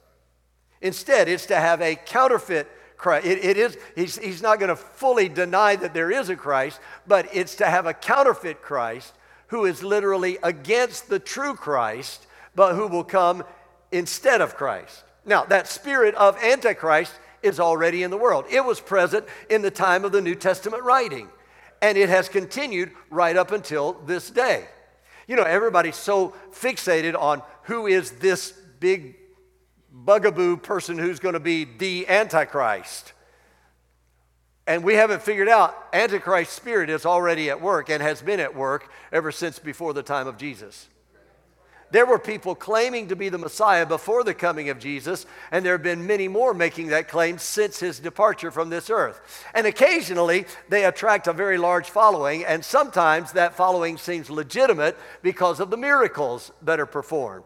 Instead, 0.81 1.29
it's 1.29 1.45
to 1.47 1.55
have 1.55 1.81
a 1.81 1.95
counterfeit 1.95 2.69
Christ. 2.97 3.25
It, 3.25 3.43
it 3.43 3.57
is, 3.57 3.77
he's, 3.95 4.17
he's 4.17 4.41
not 4.41 4.59
going 4.59 4.69
to 4.69 4.75
fully 4.75 5.29
deny 5.29 5.75
that 5.75 5.93
there 5.93 6.11
is 6.11 6.29
a 6.29 6.35
Christ, 6.35 6.79
but 7.07 7.27
it's 7.33 7.55
to 7.55 7.65
have 7.65 7.85
a 7.85 7.93
counterfeit 7.93 8.61
Christ 8.61 9.13
who 9.47 9.65
is 9.65 9.83
literally 9.83 10.37
against 10.43 11.09
the 11.09 11.19
true 11.19 11.53
Christ, 11.53 12.25
but 12.55 12.75
who 12.75 12.87
will 12.87 13.03
come 13.03 13.43
instead 13.91 14.41
of 14.41 14.55
Christ. 14.55 15.03
Now, 15.25 15.43
that 15.45 15.67
spirit 15.67 16.15
of 16.15 16.41
Antichrist 16.43 17.13
is 17.41 17.59
already 17.59 18.03
in 18.03 18.11
the 18.11 18.17
world. 18.17 18.45
It 18.49 18.63
was 18.63 18.79
present 18.79 19.25
in 19.49 19.61
the 19.61 19.71
time 19.71 20.03
of 20.03 20.11
the 20.11 20.21
New 20.21 20.35
Testament 20.35 20.83
writing, 20.83 21.29
and 21.81 21.97
it 21.97 22.09
has 22.09 22.29
continued 22.29 22.91
right 23.09 23.35
up 23.35 23.51
until 23.51 23.93
this 23.93 24.29
day. 24.29 24.65
You 25.27 25.35
know, 25.35 25.43
everybody's 25.43 25.95
so 25.95 26.33
fixated 26.51 27.19
on 27.19 27.41
who 27.63 27.87
is 27.87 28.11
this 28.11 28.51
big 28.79 29.15
bugaboo 30.03 30.57
person 30.57 30.97
who's 30.97 31.19
going 31.19 31.33
to 31.33 31.39
be 31.39 31.63
the 31.63 32.07
Antichrist. 32.07 33.13
And 34.67 34.83
we 34.83 34.95
haven't 34.95 35.21
figured 35.21 35.47
out 35.47 35.75
Antichrist 35.93 36.51
spirit 36.53 36.89
is 36.89 37.05
already 37.05 37.49
at 37.49 37.61
work 37.61 37.89
and 37.89 38.01
has 38.01 38.21
been 38.21 38.39
at 38.39 38.55
work 38.55 38.91
ever 39.11 39.31
since 39.31 39.59
before 39.59 39.93
the 39.93 40.03
time 40.03 40.27
of 40.27 40.37
Jesus. 40.37 40.89
There 41.91 42.05
were 42.05 42.19
people 42.19 42.55
claiming 42.55 43.07
to 43.07 43.15
be 43.15 43.29
the 43.29 43.37
Messiah 43.37 43.85
before 43.85 44.23
the 44.23 44.33
coming 44.33 44.69
of 44.69 44.79
Jesus, 44.79 45.25
and 45.51 45.63
there 45.63 45.73
have 45.73 45.83
been 45.83 46.07
many 46.07 46.27
more 46.27 46.53
making 46.53 46.87
that 46.87 47.07
claim 47.07 47.37
since 47.37 47.79
his 47.79 47.99
departure 47.99 48.51
from 48.51 48.69
this 48.69 48.89
earth. 48.89 49.45
And 49.53 49.67
occasionally, 49.67 50.45
they 50.67 50.85
attract 50.85 51.27
a 51.27 51.33
very 51.33 51.59
large 51.59 51.89
following, 51.89 52.43
and 52.43 52.65
sometimes 52.65 53.31
that 53.33 53.55
following 53.55 53.97
seems 53.97 54.31
legitimate 54.31 54.97
because 55.21 55.59
of 55.59 55.69
the 55.69 55.77
miracles 55.77 56.51
that 56.63 56.79
are 56.79 56.87
performed. 56.87 57.45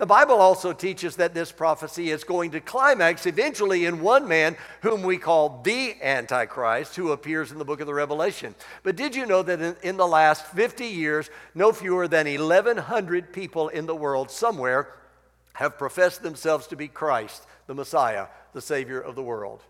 The 0.00 0.06
Bible 0.06 0.40
also 0.40 0.72
teaches 0.72 1.16
that 1.16 1.34
this 1.34 1.52
prophecy 1.52 2.08
is 2.08 2.24
going 2.24 2.52
to 2.52 2.60
climax 2.62 3.26
eventually 3.26 3.84
in 3.84 4.00
one 4.00 4.26
man 4.26 4.56
whom 4.80 5.02
we 5.02 5.18
call 5.18 5.60
the 5.62 5.94
Antichrist, 6.00 6.96
who 6.96 7.12
appears 7.12 7.52
in 7.52 7.58
the 7.58 7.66
book 7.66 7.82
of 7.82 7.86
the 7.86 7.92
Revelation. 7.92 8.54
But 8.82 8.96
did 8.96 9.14
you 9.14 9.26
know 9.26 9.42
that 9.42 9.60
in, 9.60 9.76
in 9.82 9.98
the 9.98 10.08
last 10.08 10.46
50 10.46 10.86
years, 10.86 11.28
no 11.54 11.70
fewer 11.70 12.08
than 12.08 12.26
1,100 12.26 13.30
people 13.30 13.68
in 13.68 13.84
the 13.84 13.94
world 13.94 14.30
somewhere 14.30 14.88
have 15.52 15.76
professed 15.76 16.22
themselves 16.22 16.66
to 16.68 16.76
be 16.76 16.88
Christ, 16.88 17.46
the 17.66 17.74
Messiah, 17.74 18.28
the 18.54 18.62
Savior 18.62 19.02
of 19.02 19.16
the 19.16 19.22
world? 19.22 19.62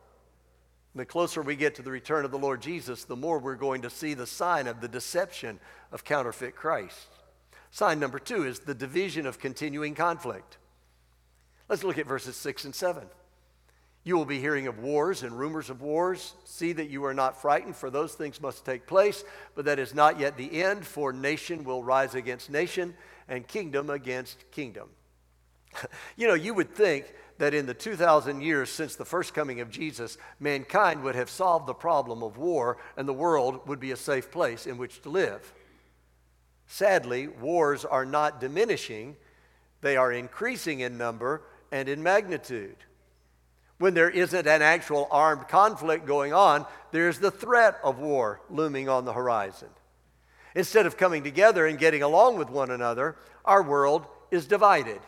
And 0.95 1.01
the 1.01 1.07
closer 1.07 1.43
we 1.43 1.57
get 1.57 1.75
to 1.75 1.83
the 1.83 1.91
return 1.91 2.25
of 2.25 2.31
the 2.31 2.39
Lord 2.39 2.63
Jesus, 2.63 3.03
the 3.03 3.17
more 3.17 3.41
we're 3.41 3.57
going 3.57 3.83
to 3.83 3.91
see 3.91 4.15
the 4.15 4.29
sign 4.29 4.69
of 4.69 4.81
the 4.81 4.87
deception 4.87 5.59
of 5.91 6.05
counterfeit 6.05 6.55
Christ. 6.55 7.09
Sign 7.71 8.00
number 8.00 8.19
two 8.19 8.47
is 8.47 8.61
the 8.61 8.75
division 8.75 9.27
of 9.27 9.39
continuing 9.39 9.95
conflict. 9.95 10.59
Let's 11.69 11.85
look 11.85 11.99
at 11.99 12.07
verses 12.07 12.37
six 12.37 12.65
and 12.65 12.75
seven. 12.75 13.05
You 14.03 14.17
will 14.17 14.25
be 14.25 14.41
hearing 14.41 14.67
of 14.67 14.79
wars 14.79 15.23
and 15.23 15.39
rumors 15.39 15.69
of 15.71 15.83
wars. 15.83 16.35
See 16.45 16.73
that 16.73 16.89
you 16.89 17.05
are 17.05 17.15
not 17.15 17.41
frightened, 17.41 17.77
for 17.77 17.91
those 17.91 18.15
things 18.15 18.41
must 18.41 18.65
take 18.65 18.87
place, 18.87 19.25
but 19.55 19.67
that 19.67 19.79
is 19.79 19.95
not 19.95 20.19
yet 20.19 20.37
the 20.37 20.62
end, 20.62 20.87
for 20.87 21.12
nation 21.12 21.65
will 21.65 21.85
rise 21.85 22.15
against 22.15 22.50
nation 22.50 22.95
and 23.29 23.47
kingdom 23.47 23.91
against 23.91 24.50
kingdom. 24.50 24.89
you 26.17 26.27
know, 26.27 26.35
you 26.35 26.55
would 26.55 26.75
think 26.75 27.12
that 27.39 27.55
in 27.55 27.67
the 27.67 27.75
2,000 27.75 28.41
years 28.41 28.71
since 28.71 28.97
the 28.97 29.05
first 29.05 29.35
coming 29.35 29.61
of 29.61 29.71
Jesus, 29.71 30.19
mankind 30.41 31.03
would 31.03 31.15
have 31.15 31.31
solved 31.31 31.67
the 31.67 31.75
problem 31.75 32.23
of 32.23 32.37
war 32.37 32.79
and 32.97 33.07
the 33.07 33.12
world 33.12 33.67
would 33.69 33.81
be 33.81 33.93
a 33.93 33.97
safe 33.97 34.31
place 34.31 34.67
in 34.67 34.77
which 34.79 35.03
to 35.03 35.11
live. 35.11 35.53
Sadly, 36.73 37.27
wars 37.27 37.85
are 37.85 38.07
not 38.07 38.41
diminishing, 38.41 39.17
they 39.81 39.97
are 39.97 40.12
increasing 40.12 40.79
in 40.79 40.97
number 40.97 41.43
and 41.73 41.89
in 41.89 42.00
magnitude. 42.00 42.77
When 43.79 43.95
there 43.95 44.09
isn't 44.09 44.47
an 44.47 44.62
actual 44.62 45.09
armed 45.11 45.49
conflict 45.49 46.07
going 46.07 46.33
on, 46.33 46.65
there's 46.93 47.19
the 47.19 47.33
threat 47.33 47.81
of 47.83 47.99
war 47.99 48.41
looming 48.49 48.89
on 48.89 49.05
the 49.05 49.12
horizon. 49.12 49.69
Instead 50.55 50.87
of 50.87 50.97
coming 50.97 51.25
together 51.25 51.67
and 51.67 51.77
getting 51.77 52.05
along 52.05 52.39
with 52.39 52.50
one 52.50 52.71
another, 52.71 53.17
our 53.45 53.65
world 53.65 54.07
is 54.31 54.47
divided. 54.47 55.00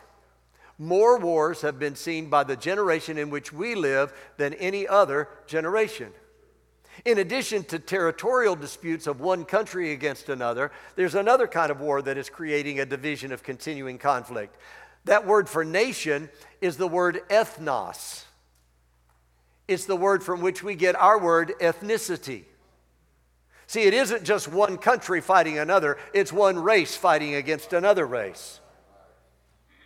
More 0.77 1.17
wars 1.17 1.61
have 1.61 1.79
been 1.79 1.95
seen 1.95 2.29
by 2.29 2.43
the 2.43 2.57
generation 2.57 3.17
in 3.17 3.29
which 3.29 3.53
we 3.53 3.73
live 3.73 4.11
than 4.35 4.53
any 4.55 4.85
other 4.85 5.29
generation. 5.47 6.11
In 7.05 7.17
addition 7.17 7.63
to 7.65 7.79
territorial 7.79 8.55
disputes 8.55 9.07
of 9.07 9.19
one 9.19 9.45
country 9.45 9.91
against 9.91 10.29
another, 10.29 10.71
there's 10.95 11.15
another 11.15 11.47
kind 11.47 11.71
of 11.71 11.79
war 11.79 12.01
that 12.01 12.17
is 12.17 12.29
creating 12.29 12.79
a 12.79 12.85
division 12.85 13.31
of 13.31 13.43
continuing 13.43 13.97
conflict. 13.97 14.55
That 15.05 15.25
word 15.25 15.49
for 15.49 15.65
nation 15.65 16.29
is 16.61 16.77
the 16.77 16.87
word 16.87 17.21
ethnos. 17.29 18.23
It's 19.67 19.85
the 19.85 19.95
word 19.95 20.23
from 20.23 20.41
which 20.41 20.63
we 20.63 20.75
get 20.75 20.95
our 20.95 21.19
word 21.19 21.53
ethnicity. 21.59 22.43
See, 23.65 23.83
it 23.83 23.93
isn't 23.93 24.23
just 24.23 24.47
one 24.47 24.77
country 24.77 25.21
fighting 25.21 25.57
another, 25.57 25.97
it's 26.13 26.31
one 26.31 26.59
race 26.59 26.95
fighting 26.95 27.35
against 27.35 27.73
another 27.73 28.05
race. 28.05 28.59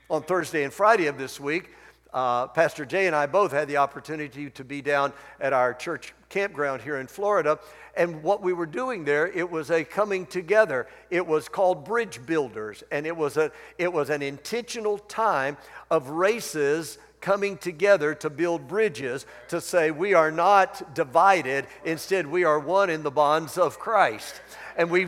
On 0.09 0.21
Thursday 0.21 0.63
and 0.63 0.73
Friday 0.73 1.07
of 1.07 1.17
this 1.17 1.39
week, 1.39 1.69
uh, 2.17 2.47
Pastor 2.47 2.83
Jay 2.83 3.05
and 3.05 3.15
I 3.15 3.27
both 3.27 3.51
had 3.51 3.67
the 3.67 3.77
opportunity 3.77 4.49
to 4.49 4.63
be 4.63 4.81
down 4.81 5.13
at 5.39 5.53
our 5.53 5.71
church 5.71 6.15
campground 6.29 6.81
here 6.81 6.97
in 6.97 7.05
Florida. 7.05 7.59
And 7.95 8.23
what 8.23 8.41
we 8.41 8.53
were 8.53 8.65
doing 8.65 9.05
there, 9.05 9.27
it 9.27 9.51
was 9.51 9.69
a 9.69 9.83
coming 9.83 10.25
together. 10.25 10.87
It 11.11 11.27
was 11.27 11.47
called 11.47 11.85
Bridge 11.85 12.25
Builders. 12.25 12.83
And 12.91 13.05
it 13.05 13.15
was, 13.15 13.37
a, 13.37 13.51
it 13.77 13.93
was 13.93 14.09
an 14.09 14.23
intentional 14.23 14.97
time 14.97 15.57
of 15.91 16.09
races 16.09 16.97
coming 17.21 17.55
together 17.55 18.15
to 18.15 18.31
build 18.31 18.67
bridges 18.67 19.27
to 19.49 19.61
say 19.61 19.91
we 19.91 20.15
are 20.15 20.31
not 20.31 20.95
divided. 20.95 21.67
Instead, 21.85 22.25
we 22.25 22.43
are 22.43 22.57
one 22.59 22.89
in 22.89 23.03
the 23.03 23.11
bonds 23.11 23.59
of 23.59 23.77
Christ. 23.77 24.41
And 24.75 24.89
we, 24.89 25.01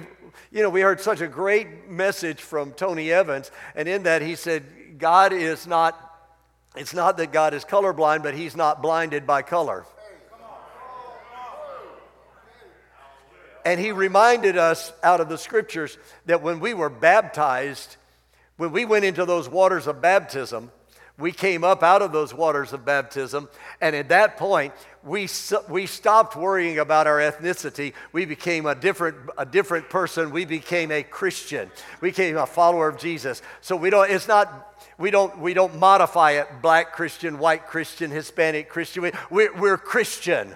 you 0.52 0.62
know, 0.62 0.70
we 0.70 0.82
heard 0.82 1.02
such 1.02 1.22
a 1.22 1.28
great 1.28 1.90
message 1.90 2.44
from 2.44 2.72
Tony 2.74 3.12
Evans. 3.12 3.50
And 3.74 3.88
in 3.88 4.04
that, 4.04 4.22
he 4.22 4.36
said, 4.36 5.00
God 5.00 5.34
is 5.34 5.66
not 5.66 6.09
it's 6.76 6.94
not 6.94 7.18
that 7.18 7.32
God 7.32 7.54
is 7.54 7.66
colorblind, 7.66 8.24
but 8.24 8.36
he's 8.36 8.56
not 8.56 8.82
blinded 8.82 9.26
by 9.26 9.42
color. 9.42 9.86
And 13.66 13.80
he 13.80 13.92
reminded 13.92 14.58
us 14.58 14.94
out 15.04 15.20
of 15.20 15.30
the 15.30 15.38
scriptures 15.38 15.98
that 16.26 16.42
when 16.42 16.60
we 16.60 16.74
were 16.74 16.90
baptized, 16.90 17.98
when 18.58 18.72
we 18.72 18.86
went 18.86 19.06
into 19.06 19.26
those 19.26 19.50
waters 19.50 19.86
of 19.88 20.02
baptism, 20.02 20.72
we 21.20 21.32
came 21.32 21.64
up 21.64 21.84
out 21.84 22.02
of 22.02 22.12
those 22.12 22.34
waters 22.34 22.74
of 22.74 22.86
baptism, 22.86 23.50
and 23.82 23.96
at 23.96 24.10
that 24.10 24.38
point, 24.38 24.74
we, 25.04 25.28
we 25.70 25.86
stopped 25.86 26.36
worrying 26.36 26.80
about 26.80 27.08
our 27.08 27.18
ethnicity. 27.18 27.94
We 28.12 28.26
became 28.26 28.66
a 28.66 28.76
different, 28.76 29.18
a 29.38 29.46
different 29.46 29.90
person. 29.90 30.32
We 30.32 30.46
became 30.46 30.92
a 30.92 31.04
Christian. 31.04 31.72
We 32.02 32.10
became 32.10 32.38
a 32.38 32.46
follower 32.46 32.88
of 32.88 32.98
Jesus. 32.98 33.42
So 33.62 33.76
we 33.76 33.90
don't, 33.90 34.10
it's 34.10 34.28
not, 34.28 34.76
we 34.98 35.12
don't, 35.12 35.40
we 35.40 35.54
don't 35.54 35.78
modify 35.78 36.32
it 36.32 36.48
black 36.62 36.94
Christian, 36.94 37.40
white 37.40 37.68
Christian, 37.68 38.12
Hispanic 38.12 38.70
Christian. 38.70 39.04
We, 39.04 39.12
we're, 39.30 39.56
we're 39.56 39.78
Christian. 39.78 40.56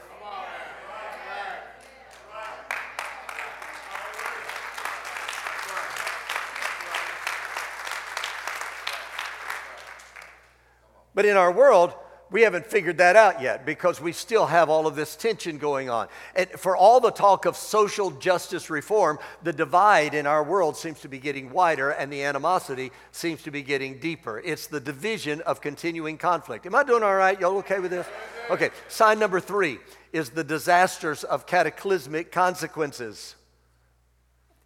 But 11.15 11.25
in 11.25 11.37
our 11.37 11.51
world, 11.51 11.93
We 12.33 12.41
haven't 12.41 12.65
figured 12.65 12.97
that 12.97 13.15
out 13.15 13.43
yet 13.43 13.63
because 13.63 14.01
we 14.01 14.11
still 14.11 14.47
have 14.47 14.67
all 14.67 14.87
of 14.87 14.95
this 14.95 15.15
tension 15.15 15.59
going 15.59 15.87
on. 15.87 16.07
And 16.35 16.49
for 16.49 16.75
all 16.75 16.99
the 16.99 17.11
talk 17.11 17.45
of 17.45 17.55
social 17.55 18.09
justice 18.09 18.71
reform, 18.71 19.19
the 19.43 19.53
divide 19.53 20.15
in 20.15 20.25
our 20.25 20.43
world 20.43 20.75
seems 20.75 20.99
to 21.01 21.07
be 21.07 21.19
getting 21.19 21.51
wider 21.51 21.91
and 21.91 22.11
the 22.11 22.23
animosity 22.23 22.91
seems 23.11 23.43
to 23.43 23.51
be 23.51 23.61
getting 23.61 23.99
deeper. 23.99 24.39
It's 24.43 24.65
the 24.65 24.79
division 24.79 25.41
of 25.41 25.61
continuing 25.61 26.17
conflict. 26.17 26.65
Am 26.65 26.73
I 26.73 26.83
doing 26.83 27.03
all 27.03 27.13
right? 27.15 27.39
Y'all 27.39 27.57
okay 27.57 27.79
with 27.79 27.91
this? 27.91 28.07
Okay, 28.49 28.71
sign 28.87 29.19
number 29.19 29.39
three 29.39 29.77
is 30.11 30.31
the 30.31 30.43
disasters 30.43 31.23
of 31.23 31.45
cataclysmic 31.45 32.31
consequences. 32.31 33.35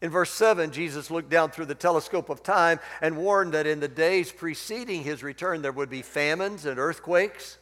In 0.02 0.12
verse 0.12 0.32
7, 0.32 0.72
Jesus 0.72 1.10
looked 1.10 1.30
down 1.30 1.50
through 1.50 1.66
the 1.66 1.76
telescope 1.76 2.30
of 2.30 2.44
time 2.44 2.80
and 3.02 3.18
warned 3.18 3.54
that 3.54 3.66
in 3.66 3.80
the 3.80 3.88
days 3.88 4.32
preceding 4.32 5.04
his 5.04 5.24
return 5.24 5.62
there 5.62 5.72
would 5.72 5.90
be 5.90 6.04
famines 6.04 6.66
and 6.66 6.78
earthquakes. 6.78 7.58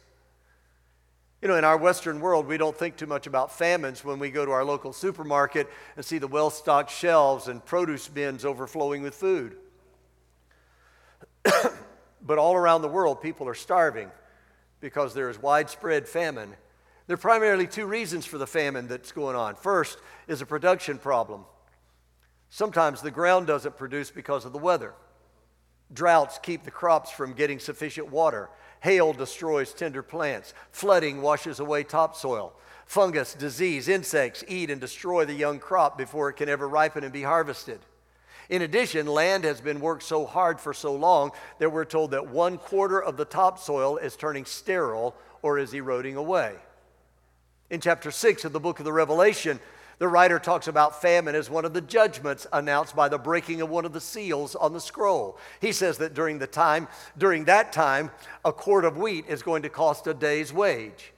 You 1.40 1.48
know, 1.48 1.56
in 1.56 1.64
our 1.64 1.78
Western 1.78 2.20
world, 2.20 2.46
we 2.46 2.58
don't 2.58 2.76
think 2.76 2.96
too 2.96 3.06
much 3.06 3.26
about 3.26 3.56
famines 3.56 4.04
when 4.04 4.18
we 4.18 4.30
go 4.30 4.44
to 4.44 4.50
our 4.50 4.64
local 4.64 4.92
supermarket 4.92 5.68
and 5.96 6.04
see 6.04 6.18
the 6.18 6.26
well 6.26 6.50
stocked 6.50 6.90
shelves 6.90 7.48
and 7.48 7.64
produce 7.64 8.08
bins 8.08 8.44
overflowing 8.44 9.02
with 9.02 9.14
food. 9.14 9.56
but 12.22 12.38
all 12.38 12.54
around 12.54 12.82
the 12.82 12.88
world, 12.88 13.22
people 13.22 13.48
are 13.48 13.54
starving 13.54 14.10
because 14.80 15.14
there 15.14 15.30
is 15.30 15.40
widespread 15.40 16.06
famine. 16.06 16.52
There 17.06 17.14
are 17.14 17.18
primarily 17.18 17.66
two 17.66 17.86
reasons 17.86 18.26
for 18.26 18.36
the 18.36 18.46
famine 18.46 18.88
that's 18.88 19.12
going 19.12 19.36
on. 19.36 19.54
First 19.54 19.98
is 20.26 20.42
a 20.42 20.46
production 20.46 20.98
problem. 20.98 21.44
Sometimes 22.50 23.02
the 23.02 23.10
ground 23.10 23.46
doesn't 23.46 23.76
produce 23.76 24.10
because 24.10 24.44
of 24.44 24.52
the 24.52 24.58
weather. 24.58 24.94
Droughts 25.92 26.38
keep 26.42 26.64
the 26.64 26.70
crops 26.70 27.10
from 27.10 27.32
getting 27.32 27.58
sufficient 27.58 28.10
water. 28.10 28.50
Hail 28.80 29.12
destroys 29.12 29.72
tender 29.72 30.02
plants. 30.02 30.52
Flooding 30.70 31.22
washes 31.22 31.60
away 31.60 31.84
topsoil. 31.84 32.52
Fungus, 32.86 33.34
disease, 33.34 33.88
insects 33.88 34.44
eat 34.48 34.70
and 34.70 34.80
destroy 34.80 35.24
the 35.24 35.34
young 35.34 35.58
crop 35.58 35.98
before 35.98 36.28
it 36.28 36.34
can 36.34 36.48
ever 36.48 36.68
ripen 36.68 37.04
and 37.04 37.12
be 37.12 37.22
harvested. 37.22 37.80
In 38.48 38.62
addition, 38.62 39.06
land 39.06 39.42
has 39.44 39.60
been 39.60 39.80
worked 39.80 40.04
so 40.04 40.24
hard 40.24 40.60
for 40.60 40.72
so 40.72 40.94
long 40.94 41.32
that 41.58 41.72
we're 41.72 41.84
told 41.84 42.12
that 42.12 42.28
one 42.28 42.58
quarter 42.58 43.02
of 43.02 43.16
the 43.16 43.24
topsoil 43.24 43.96
is 43.96 44.14
turning 44.14 44.44
sterile 44.44 45.16
or 45.42 45.58
is 45.58 45.74
eroding 45.74 46.16
away. 46.16 46.54
In 47.70 47.80
chapter 47.80 48.12
6 48.12 48.44
of 48.44 48.52
the 48.52 48.60
book 48.60 48.78
of 48.78 48.84
the 48.84 48.92
Revelation, 48.92 49.58
the 49.98 50.08
writer 50.08 50.38
talks 50.38 50.68
about 50.68 51.00
famine 51.00 51.34
as 51.34 51.48
one 51.48 51.64
of 51.64 51.72
the 51.72 51.80
judgments 51.80 52.46
announced 52.52 52.94
by 52.94 53.08
the 53.08 53.18
breaking 53.18 53.62
of 53.62 53.70
one 53.70 53.86
of 53.86 53.92
the 53.92 54.00
seals 54.00 54.54
on 54.54 54.72
the 54.72 54.80
scroll. 54.80 55.38
He 55.60 55.72
says 55.72 55.98
that 55.98 56.12
during 56.12 56.38
the 56.38 56.46
time, 56.46 56.88
during 57.16 57.44
that 57.46 57.72
time, 57.72 58.10
a 58.44 58.52
quart 58.52 58.84
of 58.84 58.98
wheat 58.98 59.24
is 59.26 59.42
going 59.42 59.62
to 59.62 59.70
cost 59.70 60.06
a 60.06 60.12
day's 60.12 60.52
wage. 60.52 61.12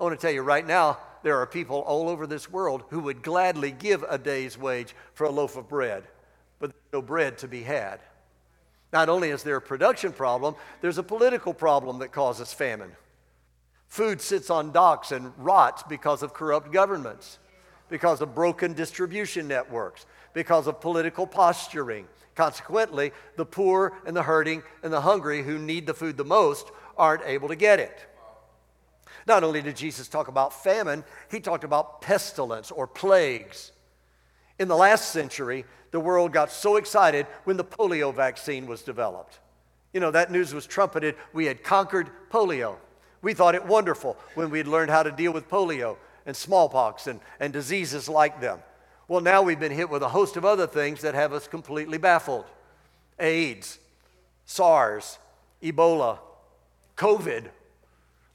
I 0.00 0.04
want 0.04 0.18
to 0.18 0.26
tell 0.26 0.34
you 0.34 0.42
right 0.42 0.66
now, 0.66 0.98
there 1.22 1.38
are 1.38 1.46
people 1.46 1.80
all 1.80 2.08
over 2.08 2.26
this 2.26 2.50
world 2.50 2.84
who 2.90 3.00
would 3.00 3.22
gladly 3.22 3.70
give 3.70 4.04
a 4.08 4.16
day's 4.16 4.56
wage 4.56 4.94
for 5.12 5.24
a 5.24 5.30
loaf 5.30 5.56
of 5.56 5.68
bread, 5.68 6.04
but 6.58 6.70
there's 6.70 6.92
no 6.92 7.02
bread 7.02 7.36
to 7.38 7.48
be 7.48 7.62
had. 7.62 8.00
Not 8.92 9.08
only 9.08 9.30
is 9.30 9.42
there 9.42 9.56
a 9.56 9.60
production 9.60 10.12
problem, 10.12 10.54
there's 10.80 10.98
a 10.98 11.02
political 11.02 11.52
problem 11.52 11.98
that 11.98 12.12
causes 12.12 12.52
famine. 12.52 12.92
Food 13.88 14.20
sits 14.22 14.48
on 14.48 14.72
docks 14.72 15.12
and 15.12 15.32
rots 15.36 15.82
because 15.82 16.22
of 16.22 16.32
corrupt 16.32 16.72
governments 16.72 17.38
because 17.88 18.20
of 18.20 18.34
broken 18.34 18.72
distribution 18.72 19.48
networks, 19.48 20.06
because 20.32 20.66
of 20.66 20.80
political 20.80 21.26
posturing. 21.26 22.06
Consequently, 22.34 23.12
the 23.36 23.46
poor 23.46 23.94
and 24.06 24.16
the 24.16 24.22
hurting 24.22 24.62
and 24.82 24.92
the 24.92 25.00
hungry 25.00 25.42
who 25.42 25.58
need 25.58 25.86
the 25.86 25.94
food 25.94 26.16
the 26.16 26.24
most 26.24 26.70
aren't 26.98 27.22
able 27.24 27.48
to 27.48 27.56
get 27.56 27.80
it. 27.80 28.06
Not 29.26 29.42
only 29.42 29.62
did 29.62 29.76
Jesus 29.76 30.08
talk 30.08 30.28
about 30.28 30.62
famine, 30.62 31.02
he 31.30 31.40
talked 31.40 31.64
about 31.64 32.00
pestilence 32.00 32.70
or 32.70 32.86
plagues. 32.86 33.72
In 34.58 34.68
the 34.68 34.76
last 34.76 35.10
century, 35.10 35.64
the 35.90 36.00
world 36.00 36.32
got 36.32 36.50
so 36.50 36.76
excited 36.76 37.26
when 37.44 37.56
the 37.56 37.64
polio 37.64 38.14
vaccine 38.14 38.66
was 38.66 38.82
developed. 38.82 39.40
You 39.92 40.00
know, 40.00 40.10
that 40.10 40.30
news 40.30 40.52
was 40.52 40.66
trumpeted. 40.66 41.16
We 41.32 41.46
had 41.46 41.64
conquered 41.64 42.10
polio. 42.30 42.76
We 43.22 43.34
thought 43.34 43.54
it 43.54 43.64
wonderful 43.64 44.16
when 44.34 44.50
we'd 44.50 44.66
learned 44.66 44.90
how 44.90 45.02
to 45.02 45.10
deal 45.10 45.32
with 45.32 45.48
polio 45.48 45.96
and 46.26 46.36
smallpox 46.36 47.06
and, 47.06 47.20
and 47.40 47.52
diseases 47.52 48.08
like 48.08 48.40
them. 48.40 48.58
Well, 49.08 49.20
now 49.20 49.40
we've 49.42 49.60
been 49.60 49.72
hit 49.72 49.88
with 49.88 50.02
a 50.02 50.08
host 50.08 50.36
of 50.36 50.44
other 50.44 50.66
things 50.66 51.00
that 51.02 51.14
have 51.14 51.32
us 51.32 51.46
completely 51.46 51.96
baffled 51.96 52.44
AIDS, 53.18 53.78
SARS, 54.44 55.18
Ebola, 55.62 56.18
COVID. 56.96 57.46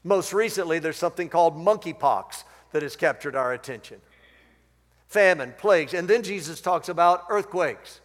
Most 0.02 0.32
recently, 0.32 0.80
there's 0.80 0.96
something 0.96 1.28
called 1.28 1.56
monkeypox 1.56 2.42
that 2.72 2.82
has 2.82 2.96
captured 2.96 3.36
our 3.36 3.52
attention. 3.52 4.00
Famine, 5.06 5.54
plagues, 5.58 5.94
and 5.94 6.08
then 6.08 6.22
Jesus 6.22 6.60
talks 6.60 6.88
about 6.88 7.24
earthquakes. 7.28 8.00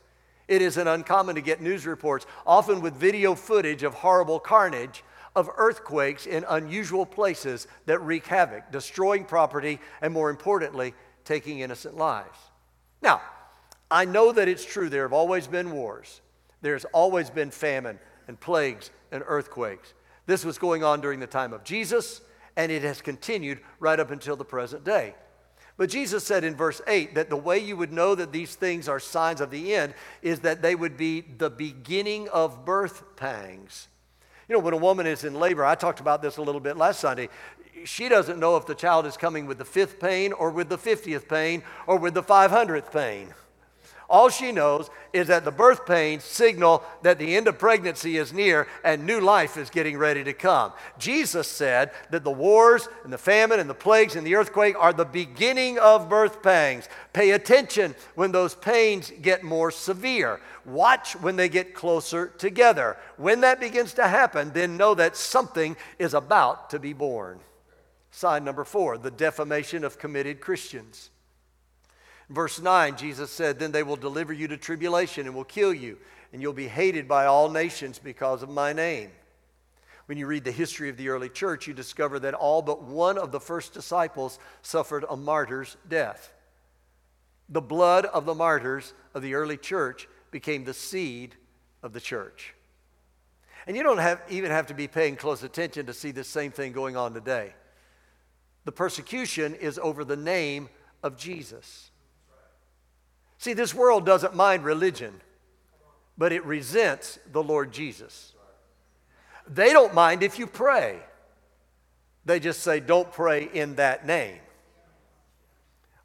It 0.47 0.61
isn't 0.61 0.87
uncommon 0.87 1.35
to 1.35 1.41
get 1.41 1.61
news 1.61 1.85
reports, 1.85 2.25
often 2.45 2.81
with 2.81 2.93
video 2.93 3.33
footage 3.33 3.83
of 3.83 3.93
horrible 3.93 4.39
carnage, 4.39 5.03
of 5.35 5.49
earthquakes 5.57 6.25
in 6.25 6.45
unusual 6.49 7.05
places 7.05 7.67
that 7.85 7.99
wreak 7.99 8.25
havoc, 8.25 8.71
destroying 8.71 9.25
property, 9.25 9.79
and 10.01 10.13
more 10.13 10.29
importantly, 10.29 10.93
taking 11.25 11.59
innocent 11.59 11.95
lives. 11.95 12.37
Now, 13.01 13.21
I 13.89 14.05
know 14.05 14.31
that 14.31 14.47
it's 14.47 14.65
true 14.65 14.89
there 14.89 15.03
have 15.03 15.13
always 15.13 15.47
been 15.47 15.71
wars, 15.71 16.21
there's 16.61 16.85
always 16.85 17.29
been 17.29 17.51
famine 17.51 17.99
and 18.27 18.39
plagues 18.39 18.91
and 19.11 19.23
earthquakes. 19.25 19.93
This 20.25 20.43
was 20.43 20.57
going 20.57 20.83
on 20.83 20.99
during 20.99 21.19
the 21.19 21.27
time 21.27 21.53
of 21.53 21.63
Jesus, 21.63 22.21
and 22.57 22.71
it 22.71 22.81
has 22.81 23.01
continued 23.01 23.59
right 23.79 23.99
up 23.99 24.11
until 24.11 24.35
the 24.35 24.43
present 24.43 24.83
day. 24.83 25.15
But 25.77 25.91
Jesus 25.91 26.23
said 26.23 26.43
in 26.43 26.55
verse 26.55 26.81
8 26.87 27.15
that 27.15 27.29
the 27.29 27.37
way 27.37 27.59
you 27.59 27.77
would 27.77 27.93
know 27.93 28.15
that 28.15 28.31
these 28.31 28.55
things 28.55 28.89
are 28.89 28.99
signs 28.99 29.39
of 29.39 29.51
the 29.51 29.75
end 29.75 29.93
is 30.23 30.39
that 30.39 30.63
they 30.63 30.73
would 30.73 30.97
be 30.97 31.21
the 31.21 31.51
beginning 31.51 32.27
of 32.29 32.65
birth 32.65 33.15
pangs. 33.15 33.87
You 34.47 34.55
know, 34.55 34.59
when 34.59 34.73
a 34.73 34.77
woman 34.77 35.05
is 35.05 35.25
in 35.25 35.35
labor, 35.35 35.65
I 35.65 35.75
talked 35.75 35.99
about 35.99 36.21
this 36.21 36.37
a 36.37 36.41
little 36.41 36.61
bit 36.61 36.77
last 36.77 37.01
Sunday. 37.01 37.27
She 37.83 38.07
doesn't 38.07 38.39
know 38.39 38.55
if 38.55 38.65
the 38.65 38.75
child 38.75 39.05
is 39.05 39.17
coming 39.17 39.45
with 39.45 39.57
the 39.57 39.65
fifth 39.65 39.99
pain 39.99 40.31
or 40.31 40.51
with 40.51 40.69
the 40.69 40.77
50th 40.77 41.27
pain 41.27 41.63
or 41.85 41.97
with 41.97 42.13
the 42.13 42.23
500th 42.23 42.91
pain. 42.91 43.33
All 44.09 44.29
she 44.29 44.53
knows 44.53 44.89
is 45.11 45.27
that 45.27 45.43
the 45.43 45.51
birth 45.51 45.85
pains 45.85 46.23
signal 46.23 46.81
that 47.01 47.19
the 47.19 47.35
end 47.35 47.47
of 47.49 47.59
pregnancy 47.59 48.15
is 48.15 48.31
near 48.31 48.67
and 48.85 49.05
new 49.05 49.19
life 49.19 49.57
is 49.57 49.69
getting 49.69 49.97
ready 49.97 50.23
to 50.23 50.31
come. 50.31 50.71
Jesus 50.97 51.47
said 51.47 51.91
that 52.11 52.23
the 52.23 52.31
wars 52.31 52.87
and 53.03 53.11
the 53.11 53.17
famine 53.17 53.59
and 53.59 53.69
the 53.69 53.73
plagues 53.73 54.15
and 54.15 54.25
the 54.25 54.35
earthquake 54.35 54.77
are 54.79 54.93
the 54.93 55.03
beginning 55.03 55.77
of 55.79 56.07
birth 56.07 56.41
pangs. 56.41 56.87
Pay 57.11 57.31
attention 57.31 57.95
when 58.15 58.31
those 58.31 58.55
pains 58.55 59.11
get 59.21 59.43
more 59.43 59.71
severe. 59.71 60.39
Watch 60.63 61.13
when 61.17 61.35
they 61.35 61.49
get 61.49 61.73
closer 61.73 62.27
together. 62.27 62.95
When 63.17 63.41
that 63.41 63.59
begins 63.59 63.93
to 63.95 64.07
happen, 64.07 64.51
then 64.53 64.77
know 64.77 64.95
that 64.95 65.17
something 65.17 65.75
is 65.99 66.13
about 66.13 66.69
to 66.69 66.79
be 66.79 66.93
born. 66.93 67.39
Sign 68.11 68.45
number 68.45 68.63
four 68.63 68.97
the 68.97 69.11
defamation 69.11 69.83
of 69.83 69.99
committed 69.99 70.39
Christians. 70.39 71.09
Verse 72.29 72.59
9, 72.59 72.97
Jesus 72.97 73.31
said, 73.31 73.57
Then 73.57 73.71
they 73.71 73.83
will 73.83 73.95
deliver 73.95 74.33
you 74.33 74.47
to 74.49 74.57
tribulation 74.57 75.27
and 75.27 75.35
will 75.35 75.45
kill 75.45 75.73
you, 75.73 75.97
and 76.33 76.41
you'll 76.41 76.53
be 76.53 76.67
hated 76.67 77.07
by 77.07 77.25
all 77.25 77.49
nations 77.49 77.99
because 77.99 78.43
of 78.43 78.49
my 78.49 78.73
name. 78.73 79.11
When 80.07 80.17
you 80.17 80.27
read 80.27 80.43
the 80.43 80.51
history 80.51 80.89
of 80.89 80.97
the 80.97 81.09
early 81.09 81.29
church, 81.29 81.67
you 81.67 81.73
discover 81.73 82.19
that 82.19 82.33
all 82.33 82.61
but 82.61 82.83
one 82.83 83.17
of 83.17 83.31
the 83.31 83.39
first 83.39 83.73
disciples 83.73 84.39
suffered 84.61 85.05
a 85.09 85.17
martyr's 85.17 85.77
death. 85.87 86.33
The 87.49 87.61
blood 87.61 88.05
of 88.05 88.25
the 88.25 88.35
martyrs 88.35 88.93
of 89.13 89.21
the 89.21 89.33
early 89.33 89.57
church 89.57 90.07
became 90.31 90.65
the 90.65 90.73
seed 90.73 91.35
of 91.83 91.93
the 91.93 92.01
church. 92.01 92.53
And 93.67 93.75
you 93.75 93.83
don't 93.83 93.97
have, 93.97 94.21
even 94.29 94.51
have 94.51 94.67
to 94.67 94.73
be 94.73 94.87
paying 94.87 95.17
close 95.17 95.43
attention 95.43 95.85
to 95.85 95.93
see 95.93 96.11
the 96.11 96.23
same 96.23 96.51
thing 96.51 96.71
going 96.71 96.95
on 96.95 97.13
today. 97.13 97.53
The 98.63 98.71
persecution 98.71 99.55
is 99.55 99.77
over 99.77 100.05
the 100.05 100.15
name 100.15 100.69
of 101.03 101.17
Jesus. 101.17 101.91
See, 103.37 103.53
this 103.53 103.73
world 103.73 104.05
doesn't 104.05 104.35
mind 104.35 104.63
religion, 104.63 105.21
but 106.17 106.31
it 106.31 106.43
resents 106.45 107.19
the 107.31 107.43
Lord 107.43 107.71
Jesus. 107.71 108.33
They 109.47 109.71
don't 109.71 109.93
mind 109.93 110.23
if 110.23 110.39
you 110.39 110.47
pray, 110.47 110.99
they 112.25 112.39
just 112.39 112.61
say, 112.61 112.79
don't 112.79 113.11
pray 113.11 113.49
in 113.53 113.75
that 113.75 114.05
name. 114.05 114.39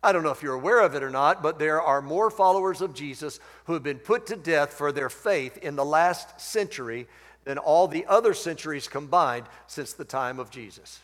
I 0.05 0.13
don't 0.13 0.25
know 0.25 0.31
if 0.31 0.43
you're 0.43 0.55
aware 0.55 0.81
of 0.81 0.95
it 0.95 1.03
or 1.03 1.11
not, 1.11 1.43
but 1.43 1.59
there 1.59 1.81
are 1.81 2.03
more 2.03 2.31
followers 2.31 2.81
of 2.81 2.93
Jesus 2.93 3.39
who 3.65 3.73
have 3.73 3.85
been 3.85 3.99
put 3.99 4.27
to 4.27 4.37
death 4.37 4.73
for 4.73 4.91
their 4.91 5.09
faith 5.09 5.59
in 5.59 5.77
the 5.77 5.85
last 5.85 6.41
century 6.41 7.07
than 7.45 7.59
all 7.59 7.87
the 7.87 8.05
other 8.07 8.35
centuries 8.35 8.89
combined 8.89 9.47
since 9.67 9.93
the 9.93 10.05
time 10.05 10.39
of 10.39 10.51
Jesus. 10.51 11.01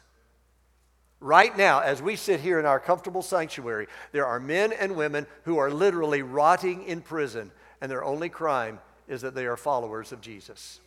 Right 1.21 1.57
now, 1.57 1.81
as 1.81 2.01
we 2.01 2.15
sit 2.15 2.41
here 2.41 2.61
in 2.61 2.67
our 2.67 2.79
comfortable 2.79 3.23
sanctuary, 3.23 3.89
there 4.13 4.27
are 4.27 4.39
men 4.39 4.73
and 4.73 4.95
women 4.95 5.27
who 5.45 5.59
are 5.59 5.71
literally 5.71 6.23
rotting 6.23 6.85
in 6.85 7.01
prison, 7.01 7.51
and 7.81 7.91
their 7.91 8.05
only 8.05 8.29
crime 8.29 8.79
is 9.09 9.23
that 9.23 9.35
they 9.35 9.47
are 9.47 9.57
followers 9.57 10.13
of 10.13 10.21
Jesus. 10.21 10.81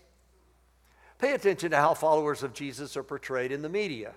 Pay 1.19 1.33
attention 1.33 1.71
to 1.71 1.77
how 1.77 1.93
followers 1.93 2.43
of 2.43 2.53
Jesus 2.53 2.95
are 2.95 3.03
portrayed 3.03 3.51
in 3.51 3.61
the 3.61 3.69
media. 3.69 4.13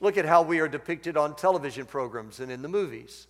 Look 0.00 0.18
at 0.18 0.26
how 0.26 0.42
we 0.42 0.58
are 0.60 0.68
depicted 0.68 1.16
on 1.16 1.36
television 1.36 1.86
programs 1.86 2.40
and 2.40 2.50
in 2.50 2.62
the 2.62 2.68
movies. 2.68 3.28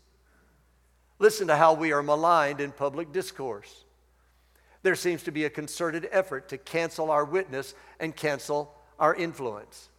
Listen 1.18 1.46
to 1.48 1.56
how 1.56 1.74
we 1.74 1.92
are 1.92 2.02
maligned 2.02 2.60
in 2.60 2.72
public 2.72 3.12
discourse. 3.12 3.84
There 4.82 4.94
seems 4.94 5.22
to 5.24 5.30
be 5.30 5.44
a 5.44 5.50
concerted 5.50 6.08
effort 6.10 6.48
to 6.48 6.58
cancel 6.58 7.10
our 7.10 7.24
witness 7.24 7.74
and 8.00 8.16
cancel 8.16 8.74
our 8.98 9.14
influence. 9.14 9.90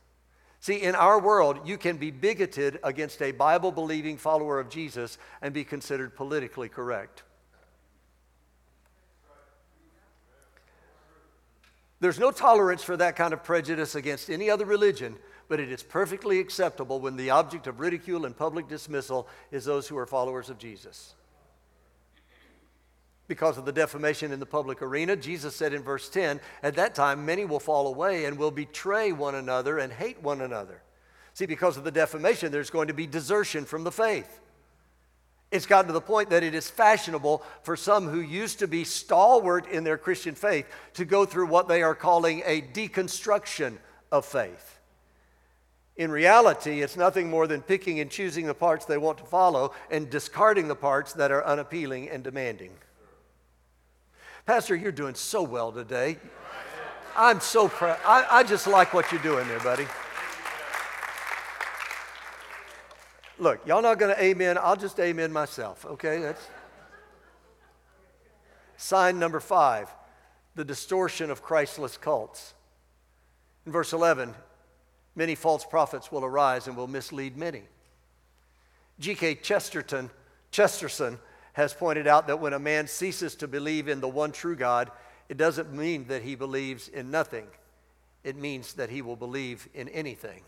See, 0.60 0.82
in 0.82 0.96
our 0.96 1.20
world, 1.20 1.68
you 1.68 1.78
can 1.78 1.98
be 1.98 2.12
bigoted 2.12 2.80
against 2.84 3.22
a 3.22 3.32
Bible 3.32 3.72
believing 3.72 4.18
follower 4.18 4.60
of 4.60 4.70
Jesus 4.70 5.18
and 5.42 5.54
be 5.54 5.64
considered 5.64 6.16
politically 6.16 6.68
correct. 6.68 7.24
There's 12.00 12.20
no 12.20 12.32
tolerance 12.32 12.84
for 12.84 12.98
that 12.98 13.16
kind 13.16 13.34
of 13.34 13.44
prejudice 13.44 13.96
against 13.96 14.30
any 14.30 14.50
other 14.50 14.66
religion, 14.66 15.16
but 15.48 15.60
it 15.60 15.72
is 15.72 15.82
perfectly 15.82 16.40
acceptable 16.40 17.00
when 17.00 17.16
the 17.16 17.32
object 17.32 17.66
of 17.66 17.80
ridicule 17.80 18.26
and 18.26 18.38
public 18.38 18.68
dismissal 18.68 19.28
is 19.52 19.66
those 19.66 19.88
who 19.88 19.98
are 19.98 20.06
followers 20.06 20.50
of 20.50 20.60
Jesus. 20.60 21.16
Because 23.28 23.58
of 23.58 23.66
the 23.66 23.74
defamation 23.74 24.32
in 24.32 24.40
the 24.40 24.46
public 24.46 24.82
arena, 24.82 25.16
Jesus 25.16 25.56
said 25.56 25.74
in 25.74 25.84
verse 25.84 26.10
10 26.10 26.40
At 26.64 26.76
that 26.76 26.96
time, 26.96 27.26
many 27.26 27.44
will 27.44 27.60
fall 27.60 27.88
away 27.88 28.26
and 28.26 28.38
will 28.38 28.52
betray 28.52 29.12
one 29.12 29.36
another 29.36 29.80
and 29.80 29.92
hate 29.92 30.22
one 30.24 30.42
another. 30.42 30.82
See, 31.34 31.46
because 31.46 31.78
of 31.78 31.84
the 31.84 31.92
defamation, 31.92 32.52
there's 32.52 32.70
going 32.70 32.88
to 32.88 32.94
be 32.94 33.06
desertion 33.06 33.66
from 33.66 33.84
the 33.84 33.92
faith. 33.92 34.40
It's 35.52 35.66
gotten 35.66 35.88
to 35.88 35.94
the 35.94 36.02
point 36.02 36.30
that 36.32 36.44
it 36.44 36.54
is 36.54 36.70
fashionable 36.70 37.44
for 37.64 37.76
some 37.76 38.08
who 38.08 38.20
used 38.20 38.60
to 38.60 38.68
be 38.68 38.84
stalwart 38.84 39.68
in 39.68 39.84
their 39.84 39.98
Christian 39.98 40.36
faith 40.36 40.66
to 40.96 41.06
go 41.06 41.26
through 41.26 41.48
what 41.48 41.68
they 41.68 41.84
are 41.84 41.96
calling 41.96 42.42
a 42.46 42.62
deconstruction 42.62 43.78
of 44.12 44.26
faith. 44.26 44.80
In 45.96 46.12
reality, 46.12 46.82
it's 46.82 46.98
nothing 46.98 47.30
more 47.30 47.48
than 47.48 47.62
picking 47.62 48.00
and 48.00 48.12
choosing 48.12 48.46
the 48.46 48.54
parts 48.54 48.86
they 48.86 48.98
want 48.98 49.18
to 49.18 49.24
follow 49.24 49.74
and 49.90 50.10
discarding 50.10 50.68
the 50.68 50.76
parts 50.76 51.14
that 51.14 51.32
are 51.32 51.46
unappealing 51.46 52.10
and 52.10 52.24
demanding. 52.24 52.72
Pastor, 54.48 54.78
you're 54.78 54.94
doing 54.94 55.14
so 55.14 55.44
well 55.44 55.74
today. 55.74 56.16
I'm 57.18 57.42
so 57.42 57.68
proud. 57.68 58.00
I, 58.06 58.26
I 58.32 58.44
just 58.44 58.66
like 58.66 58.94
what 58.94 59.12
you're 59.12 59.22
doing 59.22 59.46
there, 59.50 59.60
buddy. 59.60 59.86
Look, 63.38 63.68
y'all 63.68 63.82
not 63.82 64.00
going 64.00 64.16
to 64.16 64.24
amen. 64.24 64.58
I'll 64.58 64.78
just 64.78 65.02
amen 65.02 65.34
myself, 65.34 65.86
okay? 65.86 66.20
That's 66.20 66.48
sign 68.78 69.20
number 69.20 69.42
five 69.42 69.94
the 70.56 70.64
distortion 70.64 71.30
of 71.30 71.44
Christless 71.44 71.98
cults. 71.98 72.54
In 73.66 73.74
verse 73.74 73.92
11, 73.92 74.34
many 75.14 75.36
false 75.36 75.66
prophets 75.66 76.10
will 76.10 76.24
arise 76.24 76.68
and 76.68 76.78
will 76.78 76.88
mislead 76.88 77.36
many. 77.36 77.64
G.K. 78.98 79.36
Chesterton, 79.36 80.10
Chesterton 80.52 81.20
has 81.58 81.74
pointed 81.74 82.08
out 82.08 82.28
that 82.28 82.40
when 82.40 82.54
a 82.54 82.60
man 82.60 82.88
ceases 82.88 83.36
to 83.36 83.48
believe 83.48 83.90
in 83.90 84.00
the 84.00 84.08
one 84.08 84.32
true 84.32 84.56
God, 84.56 84.90
it 85.28 85.36
doesn't 85.36 85.74
mean 85.74 86.08
that 86.08 86.22
he 86.22 86.36
believes 86.36 86.88
in 86.88 87.12
nothing. 87.12 87.48
It 88.24 88.38
means 88.38 88.74
that 88.74 88.90
he 88.90 89.02
will 89.02 89.18
believe 89.18 89.68
in 89.74 89.90
anything 89.90 90.44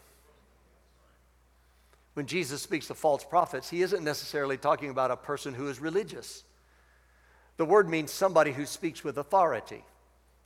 when 2.20 2.26
Jesus 2.26 2.62
speaks 2.62 2.90
of 2.90 2.98
false 2.98 3.24
prophets, 3.24 3.70
he 3.70 3.82
isn't 3.82 4.04
necessarily 4.04 4.58
talking 4.58 4.90
about 4.90 5.10
a 5.10 5.16
person 5.16 5.54
who 5.54 5.70
is 5.70 5.80
religious. 5.80 6.44
The 7.56 7.64
word 7.64 7.88
means 7.88 8.12
somebody 8.12 8.52
who 8.52 8.66
speaks 8.66 9.06
with 9.06 9.18
authority. 9.18 9.86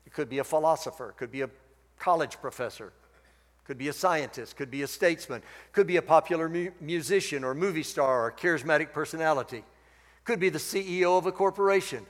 It 0.06 0.13
could 0.13 0.30
be 0.30 0.38
a 0.38 0.43
philosopher, 0.43 1.15
could 1.17 1.32
be 1.32 1.41
a 1.41 1.49
college 1.97 2.39
professor, 2.41 2.93
could 3.65 3.80
be 3.80 3.88
a 3.88 3.93
scientist, 3.93 4.56
could 4.56 4.69
be 4.69 4.84
a 4.84 4.88
statesman, 4.88 5.41
could 5.71 5.88
be 5.88 5.97
a 5.97 6.04
popular 6.04 6.47
mu- 6.47 6.69
musician 6.80 7.43
or 7.43 7.56
movie 7.56 7.82
star 7.82 8.28
or 8.28 8.32
charismatic 8.32 8.93
personality, 8.93 9.63
could 10.23 10.39
be 10.39 10.49
the 10.49 10.59
CEO 10.59 11.17
of 11.17 11.25
a 11.25 11.31
corporation. 11.31 12.05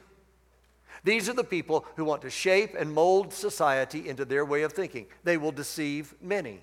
These 1.03 1.27
are 1.27 1.33
the 1.33 1.43
people 1.43 1.85
who 1.95 2.05
want 2.05 2.21
to 2.21 2.29
shape 2.29 2.75
and 2.77 2.93
mold 2.93 3.33
society 3.33 4.07
into 4.07 4.23
their 4.23 4.45
way 4.45 4.63
of 4.63 4.71
thinking. 4.71 5.07
They 5.23 5.37
will 5.37 5.51
deceive 5.51 6.13
many. 6.21 6.61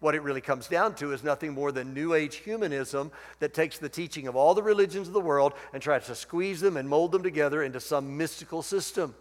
What 0.00 0.14
it 0.14 0.22
really 0.22 0.40
comes 0.40 0.66
down 0.66 0.94
to 0.96 1.12
is 1.12 1.22
nothing 1.22 1.52
more 1.52 1.72
than 1.72 1.94
New 1.94 2.14
Age 2.14 2.36
humanism 2.36 3.12
that 3.38 3.54
takes 3.54 3.78
the 3.78 3.88
teaching 3.88 4.28
of 4.28 4.36
all 4.36 4.54
the 4.54 4.62
religions 4.62 5.08
of 5.08 5.14
the 5.14 5.20
world 5.20 5.52
and 5.72 5.82
tries 5.82 6.06
to 6.06 6.14
squeeze 6.14 6.60
them 6.60 6.76
and 6.76 6.88
mold 6.88 7.12
them 7.12 7.22
together 7.22 7.62
into 7.62 7.80
some 7.80 8.16
mystical 8.16 8.62
system. 8.62 9.14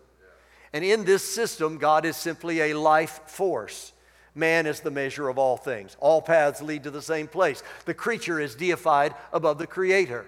And 0.72 0.84
in 0.84 1.04
this 1.04 1.24
system, 1.24 1.78
God 1.78 2.06
is 2.06 2.16
simply 2.16 2.62
a 2.62 2.74
life 2.74 3.22
force. 3.28 3.92
Man 4.36 4.68
is 4.68 4.80
the 4.80 4.92
measure 4.92 5.28
of 5.28 5.38
all 5.38 5.58
things. 5.58 5.98
All 6.00 6.22
paths 6.22 6.62
lead 6.62 6.84
to 6.84 6.92
the 6.92 7.02
same 7.02 7.28
place. 7.28 7.62
The 7.86 7.94
creature 7.94 8.40
is 8.40 8.56
deified 8.56 9.16
above 9.34 9.58
the 9.58 9.68
creator. 9.68 10.26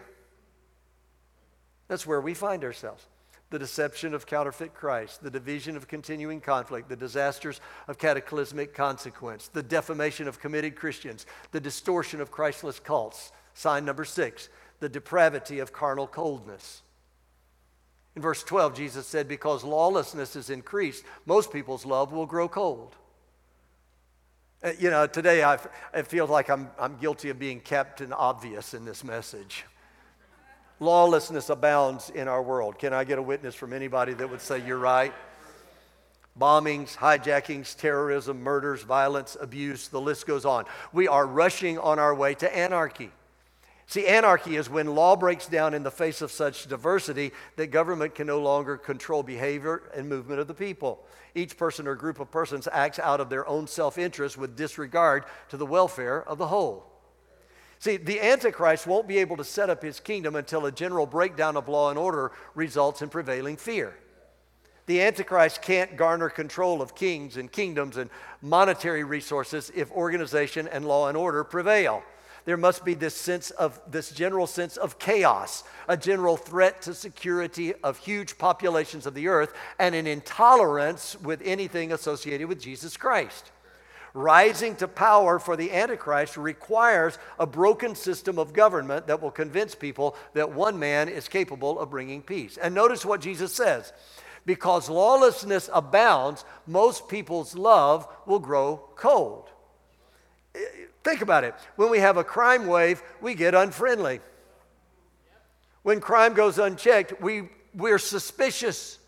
That's 1.91 2.08
where 2.08 2.21
we 2.21 2.34
find 2.34 2.63
ourselves 2.63 3.06
the 3.49 3.60
deception 3.60 4.13
of 4.13 4.25
counterfeit 4.25 4.73
Christ, 4.73 5.21
the 5.21 5.30
division 5.30 5.75
of 5.75 5.89
continuing 5.89 6.39
conflict, 6.39 6.88
the 6.88 6.95
disasters 6.95 7.60
of 7.89 7.97
cataclysmic 7.97 8.73
consequence, 8.73 9.49
the 9.49 9.62
defamation 9.62 10.30
of 10.30 10.39
committed 10.39 10.77
Christians, 10.77 11.25
the 11.51 11.60
distortion 11.60 12.21
of 12.21 12.32
Christless 12.32 12.80
cults. 12.80 13.34
Sign 13.56 13.84
number 13.84 14.06
six, 14.06 14.47
the 14.80 14.88
depravity 14.88 15.60
of 15.60 15.73
carnal 15.73 16.08
coldness. 16.08 16.82
In 18.15 18.21
verse 18.21 18.41
12, 18.41 18.73
Jesus 18.73 19.06
said, 19.06 19.27
Because 19.27 19.65
lawlessness 19.65 20.38
is 20.38 20.49
increased, 20.49 21.04
most 21.25 21.51
people's 21.51 21.86
love 21.86 22.13
will 22.13 22.25
grow 22.25 22.47
cold. 22.47 22.95
Uh, 24.63 24.71
you 24.80 24.89
know, 24.89 25.08
today 25.08 25.43
I, 25.43 25.56
it 25.93 26.08
feels 26.08 26.30
like 26.30 26.49
I'm, 26.49 26.69
I'm 26.80 26.95
guilty 26.95 27.27
of 27.27 27.38
being 27.38 27.60
Captain 27.60 28.13
Obvious 28.13 28.73
in 28.73 28.86
this 28.86 29.04
message 29.04 29.65
lawlessness 30.82 31.50
abounds 31.50 32.10
in 32.10 32.28
our 32.28 32.41
world. 32.41 32.78
Can 32.78 32.91
I 32.91 33.06
get 33.06 33.20
a 33.20 33.22
witness 33.22 33.56
from 33.56 33.72
anybody 33.72 34.13
that 34.13 34.30
would 34.30 34.41
say 34.41 34.65
you're 34.65 34.80
right? 34.80 35.13
Bombings, 36.38 36.98
hijackings, 36.98 37.78
terrorism, 37.78 38.41
murders, 38.41 38.82
violence, 38.82 39.38
abuse, 39.39 39.89
the 39.89 40.02
list 40.02 40.26
goes 40.26 40.44
on. 40.44 40.65
We 40.91 41.08
are 41.08 41.26
rushing 41.26 41.78
on 41.78 42.00
our 42.00 42.15
way 42.15 42.34
to 42.36 42.58
anarchy. 42.58 43.12
See, 43.86 44.08
anarchy 44.08 44.56
is 44.56 44.70
when 44.70 44.96
law 44.96 45.15
breaks 45.15 45.48
down 45.48 45.74
in 45.74 45.84
the 45.84 45.91
face 45.91 46.22
of 46.22 46.32
such 46.32 46.67
diversity 46.67 47.32
that 47.58 47.67
government 47.67 48.15
can 48.15 48.26
no 48.26 48.39
longer 48.39 48.78
control 48.78 49.22
behavior 49.22 49.84
and 49.94 50.10
movement 50.10 50.39
of 50.39 50.48
the 50.48 50.54
people. 50.54 51.06
Each 51.36 51.56
person 51.58 51.88
or 51.88 51.96
group 51.96 52.20
of 52.20 52.32
persons 52.32 52.67
acts 52.72 52.98
out 52.98 53.20
of 53.20 53.30
their 53.30 53.48
own 53.48 53.67
self 53.67 53.98
interest 53.98 54.38
with 54.38 54.56
disregard 54.56 55.26
to 55.50 55.58
the 55.58 55.65
welfare 55.65 56.24
of 56.24 56.38
the 56.38 56.48
whole. 56.48 56.90
See, 57.82 57.98
the 57.98 58.22
Antichrist 58.22 58.86
won't 58.86 59.08
be 59.08 59.17
able 59.17 59.38
to 59.38 59.44
set 59.44 59.72
up 59.72 59.82
his 59.82 60.00
kingdom 60.00 60.36
until 60.36 60.67
a 60.67 60.72
general 60.72 61.08
breakdown 61.08 61.58
of 61.58 61.67
law 61.67 61.89
and 61.89 61.98
order 61.98 62.32
results 62.54 63.02
in 63.02 63.10
prevailing 63.10 63.58
fear. 63.58 63.96
The 64.86 65.02
Antichrist 65.02 65.63
can't 65.63 65.98
garner 65.98 66.30
control 66.30 66.84
of 66.84 66.94
kings 66.94 67.38
and 67.38 67.52
kingdoms 67.52 67.98
and 67.98 68.12
monetary 68.39 69.04
resources 69.04 69.72
if 69.74 69.91
organization 69.94 70.67
and 70.67 70.86
law 70.86 71.08
and 71.08 71.17
order 71.17 71.44
prevail. 71.44 72.04
There 72.46 72.56
must 72.56 72.86
be 72.86 72.94
this 72.94 73.15
sense 73.15 73.50
of 73.50 73.82
this 73.89 74.12
general 74.12 74.46
sense 74.46 74.78
of 74.78 75.00
chaos, 75.00 75.63
a 75.88 75.98
general 75.98 76.38
threat 76.38 76.84
to 76.84 76.94
security 76.94 77.74
of 77.84 77.98
huge 77.98 78.38
populations 78.38 79.08
of 79.08 79.15
the 79.15 79.28
earth, 79.28 79.56
and 79.80 79.96
an 79.96 80.06
intolerance 80.06 81.20
with 81.22 81.41
anything 81.44 81.94
associated 81.94 82.48
with 82.48 82.62
Jesus 82.62 82.96
Christ 82.96 83.52
rising 84.13 84.76
to 84.78 84.88
power 84.88 85.39
for 85.39 85.56
the 85.56 85.71
Antichrist 85.71 86.38
requires 86.38 87.17
a 87.39 87.45
broken 87.45 87.95
system 87.95 88.38
of 88.38 88.54
government 88.54 89.08
that 89.08 89.21
will 89.21 89.32
convince 89.32 89.76
people 89.76 90.15
that 90.34 90.52
one 90.52 90.80
man 90.80 91.10
is 91.10 91.28
capable 91.28 91.80
of 91.80 91.89
bringing 91.89 92.21
peace. 92.21 92.58
And 92.58 92.76
notice 92.76 93.06
what 93.06 93.21
Jesus 93.21 93.54
says 93.54 93.93
because 94.45 94.89
lawlessness 94.89 95.69
abounds, 95.71 96.45
most 96.65 97.08
people's 97.08 97.56
love 97.56 98.08
will 98.26 98.39
grow 98.39 98.82
cold. 98.95 99.50
Think 101.04 101.21
about 101.21 101.43
it. 101.43 101.56
When 101.76 101.89
we 101.89 102.00
have 102.00 102.17
a 102.17 102.24
crime 102.24 102.67
wave, 102.67 103.02
we 103.21 103.36
get 103.36 103.56
unfriendly. 103.56 104.19
When 105.84 106.00
crime 106.00 106.34
goes 106.34 106.60
unchecked, 106.60 107.21
we, 107.21 107.50
we're 107.74 108.00
suspicious. 108.00 109.00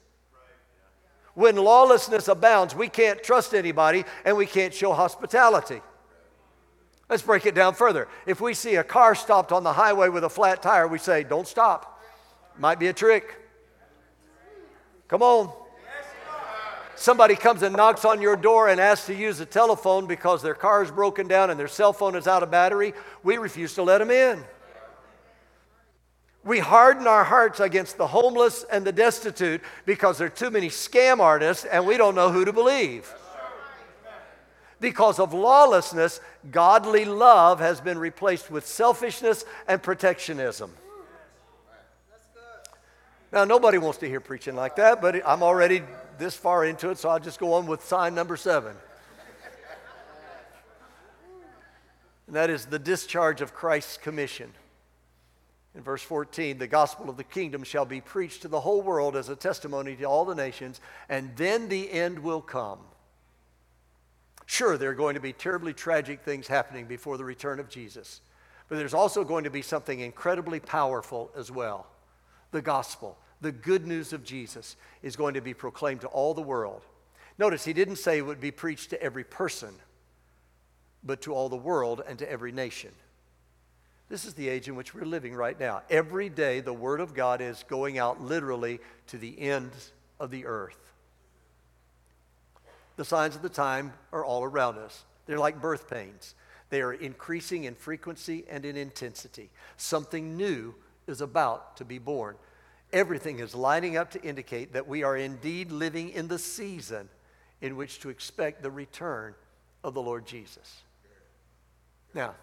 When 1.33 1.55
lawlessness 1.55 2.27
abounds, 2.27 2.75
we 2.75 2.87
can't 2.87 3.23
trust 3.23 3.53
anybody 3.53 4.05
and 4.23 4.37
we 4.37 4.45
can't 4.45 4.73
show 4.73 4.93
hospitality. 4.93 5.81
Let's 7.09 7.23
break 7.23 7.45
it 7.45 7.55
down 7.55 7.73
further. 7.73 8.07
If 8.25 8.39
we 8.39 8.53
see 8.53 8.75
a 8.75 8.83
car 8.83 9.15
stopped 9.15 9.51
on 9.51 9.63
the 9.63 9.73
highway 9.73 10.09
with 10.09 10.23
a 10.23 10.29
flat 10.29 10.61
tire, 10.61 10.87
we 10.87 10.97
say, 10.97 11.23
Don't 11.23 11.47
stop. 11.47 12.01
Might 12.57 12.79
be 12.79 12.87
a 12.87 12.93
trick. 12.93 13.35
Come 15.07 15.21
on. 15.21 15.51
Somebody 16.95 17.35
comes 17.35 17.63
and 17.63 17.75
knocks 17.75 18.05
on 18.05 18.21
your 18.21 18.35
door 18.35 18.69
and 18.69 18.79
asks 18.79 19.07
to 19.07 19.15
use 19.15 19.39
the 19.39 19.45
telephone 19.45 20.05
because 20.05 20.41
their 20.41 20.53
car 20.53 20.83
is 20.83 20.91
broken 20.91 21.27
down 21.27 21.49
and 21.49 21.59
their 21.59 21.67
cell 21.67 21.91
phone 21.91 22.15
is 22.15 22.27
out 22.27 22.43
of 22.43 22.51
battery. 22.51 22.93
We 23.23 23.37
refuse 23.37 23.73
to 23.75 23.83
let 23.83 23.97
them 23.97 24.11
in. 24.11 24.43
We 26.45 26.59
harden 26.59 27.07
our 27.07 27.23
hearts 27.23 27.59
against 27.59 27.97
the 27.97 28.07
homeless 28.07 28.65
and 28.69 28.85
the 28.85 28.91
destitute 28.91 29.61
because 29.85 30.17
there 30.17 30.27
are 30.27 30.29
too 30.29 30.51
many 30.51 30.67
scam 30.67 31.19
artists 31.19 31.63
and 31.63 31.85
we 31.85 31.95
don't 31.95 32.15
know 32.15 32.31
who 32.31 32.43
to 32.43 32.51
believe. 32.51 33.13
Because 34.81 35.19
of 35.19 35.33
lawlessness, 35.33 36.19
godly 36.51 37.05
love 37.05 37.61
has 37.61 37.79
been 37.79 37.97
replaced 37.97 38.51
with 38.51 38.67
selfishness 38.67 39.45
and 39.69 39.81
protectionism. 39.81 40.73
Now, 43.31 43.45
nobody 43.45 43.77
wants 43.77 43.99
to 43.99 44.07
hear 44.07 44.19
preaching 44.19 44.55
like 44.55 44.75
that, 44.75 45.01
but 45.01 45.25
I'm 45.25 45.41
already 45.41 45.81
this 46.17 46.35
far 46.35 46.65
into 46.65 46.89
it, 46.89 46.97
so 46.97 47.09
I'll 47.09 47.19
just 47.19 47.39
go 47.39 47.53
on 47.53 47.65
with 47.65 47.83
sign 47.83 48.13
number 48.13 48.35
seven. 48.35 48.75
And 52.27 52.35
that 52.35 52.49
is 52.49 52.65
the 52.65 52.77
discharge 52.77 53.41
of 53.41 53.53
Christ's 53.53 53.97
commission. 53.97 54.51
In 55.75 55.81
verse 55.81 56.03
14, 56.03 56.59
the 56.59 56.67
gospel 56.67 57.09
of 57.09 57.17
the 57.17 57.23
kingdom 57.23 57.63
shall 57.63 57.85
be 57.85 57.99
preached 57.99 58.43
to 58.43 58.47
the 58.47 58.59
whole 58.59 58.81
world 58.81 59.15
as 59.15 59.29
a 59.29 59.35
testimony 59.35 59.95
to 59.95 60.03
all 60.03 60.23
the 60.23 60.35
nations, 60.35 60.79
and 61.09 61.35
then 61.35 61.67
the 61.67 61.91
end 61.91 62.19
will 62.19 62.41
come. 62.41 62.79
Sure, 64.45 64.77
there 64.77 64.91
are 64.91 64.95
going 64.95 65.15
to 65.15 65.21
be 65.21 65.33
terribly 65.33 65.73
tragic 65.73 66.21
things 66.21 66.47
happening 66.47 66.85
before 66.85 67.17
the 67.17 67.25
return 67.25 67.59
of 67.59 67.69
Jesus, 67.69 68.21
but 68.69 68.77
there's 68.77 68.93
also 68.93 69.23
going 69.23 69.45
to 69.45 69.49
be 69.49 69.63
something 69.63 69.99
incredibly 69.99 70.59
powerful 70.59 71.31
as 71.35 71.49
well. 71.49 71.87
The 72.51 72.61
gospel, 72.61 73.17
the 73.41 73.51
good 73.51 73.87
news 73.87 74.13
of 74.13 74.23
Jesus, 74.23 74.75
is 75.01 75.15
going 75.15 75.33
to 75.33 75.41
be 75.41 75.55
proclaimed 75.55 76.01
to 76.01 76.07
all 76.07 76.35
the 76.35 76.41
world. 76.41 76.83
Notice 77.39 77.65
he 77.65 77.73
didn't 77.73 77.95
say 77.95 78.19
it 78.19 78.25
would 78.25 78.39
be 78.39 78.51
preached 78.51 78.91
to 78.91 79.01
every 79.01 79.23
person, 79.23 79.73
but 81.03 81.21
to 81.21 81.33
all 81.33 81.49
the 81.49 81.55
world 81.55 82.03
and 82.07 82.19
to 82.19 82.29
every 82.29 82.51
nation. 82.51 82.91
This 84.13 84.25
is 84.25 84.35
the 84.35 84.47
age 84.47 84.67
in 84.67 84.75
which 84.75 84.93
we're 84.93 85.07
living 85.07 85.33
right 85.33 85.59
now. 85.59 85.81
Every 85.89 86.29
day, 86.29 86.59
the 86.59 86.71
Word 86.71 86.99
of 86.99 87.15
God 87.15 87.41
is 87.41 87.65
going 87.67 87.97
out 87.97 88.21
literally 88.21 88.79
to 89.07 89.17
the 89.17 89.41
ends 89.41 89.91
of 90.19 90.29
the 90.29 90.45
earth. 90.45 90.77
The 92.95 93.05
signs 93.05 93.35
of 93.35 93.41
the 93.41 93.49
time 93.49 93.91
are 94.11 94.23
all 94.23 94.43
around 94.43 94.77
us. 94.77 95.03
They're 95.25 95.39
like 95.39 95.59
birth 95.59 95.89
pains, 95.89 96.35
they 96.69 96.83
are 96.83 96.93
increasing 96.93 97.63
in 97.63 97.73
frequency 97.73 98.45
and 98.47 98.65
in 98.65 98.77
intensity. 98.77 99.49
Something 99.77 100.37
new 100.37 100.75
is 101.07 101.19
about 101.19 101.77
to 101.77 101.83
be 101.83 101.97
born. 101.97 102.35
Everything 102.91 103.39
is 103.39 103.55
lining 103.55 103.97
up 103.97 104.11
to 104.11 104.21
indicate 104.21 104.73
that 104.73 104.87
we 104.87 105.01
are 105.01 105.17
indeed 105.17 105.71
living 105.71 106.11
in 106.11 106.27
the 106.27 106.37
season 106.37 107.09
in 107.61 107.75
which 107.75 107.99
to 108.01 108.09
expect 108.09 108.61
the 108.61 108.69
return 108.69 109.33
of 109.83 109.95
the 109.95 110.03
Lord 110.03 110.27
Jesus. 110.27 110.83
Now, 112.13 112.35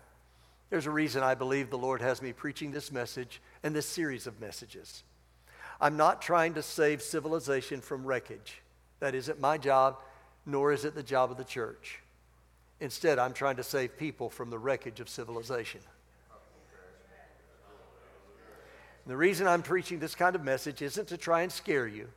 there's 0.71 0.87
a 0.87 0.91
reason 0.91 1.23
I 1.23 1.35
believe 1.35 1.69
the 1.69 1.77
Lord 1.77 2.01
has 2.01 2.23
me 2.23 2.33
preaching 2.33 2.71
this 2.71 2.93
message 2.93 3.41
and 3.63 3.75
this 3.75 3.87
series 3.87 4.27
of 4.27 4.41
messages. 4.41 5.03
I'm 5.81 5.97
not 5.97 6.23
trying 6.23 6.55
to 6.55 6.63
save 6.63 7.03
civilization 7.03 7.81
from 7.81 8.05
wreckage. 8.05 8.63
That 9.01 9.15
isn't 9.15 9.41
my 9.41 9.59
job, 9.59 9.97
nor 10.47 10.73
is 10.73 10.85
it 10.85 10.95
the 10.95 11.03
job 11.03 11.31
of 11.31 11.37
the 11.37 11.45
church. 11.45 12.01
Instead, 12.79 13.19
I'm 13.19 13.33
trying 13.33 13.57
to 13.57 13.63
save 13.65 13.99
people 13.99 14.31
from 14.31 14.51
the 14.51 14.59
wreckage 14.59 15.01
of 15.01 15.09
civilization. 15.09 15.81
And 19.05 19.11
the 19.11 19.17
reason 19.17 19.47
I'm 19.49 19.63
preaching 19.63 19.99
this 19.99 20.15
kind 20.15 20.37
of 20.37 20.45
message 20.45 20.83
isn't 20.83 21.09
to 21.09 21.17
try 21.17 21.43
and 21.43 21.51
scare 21.51 21.87
you. 21.89 22.09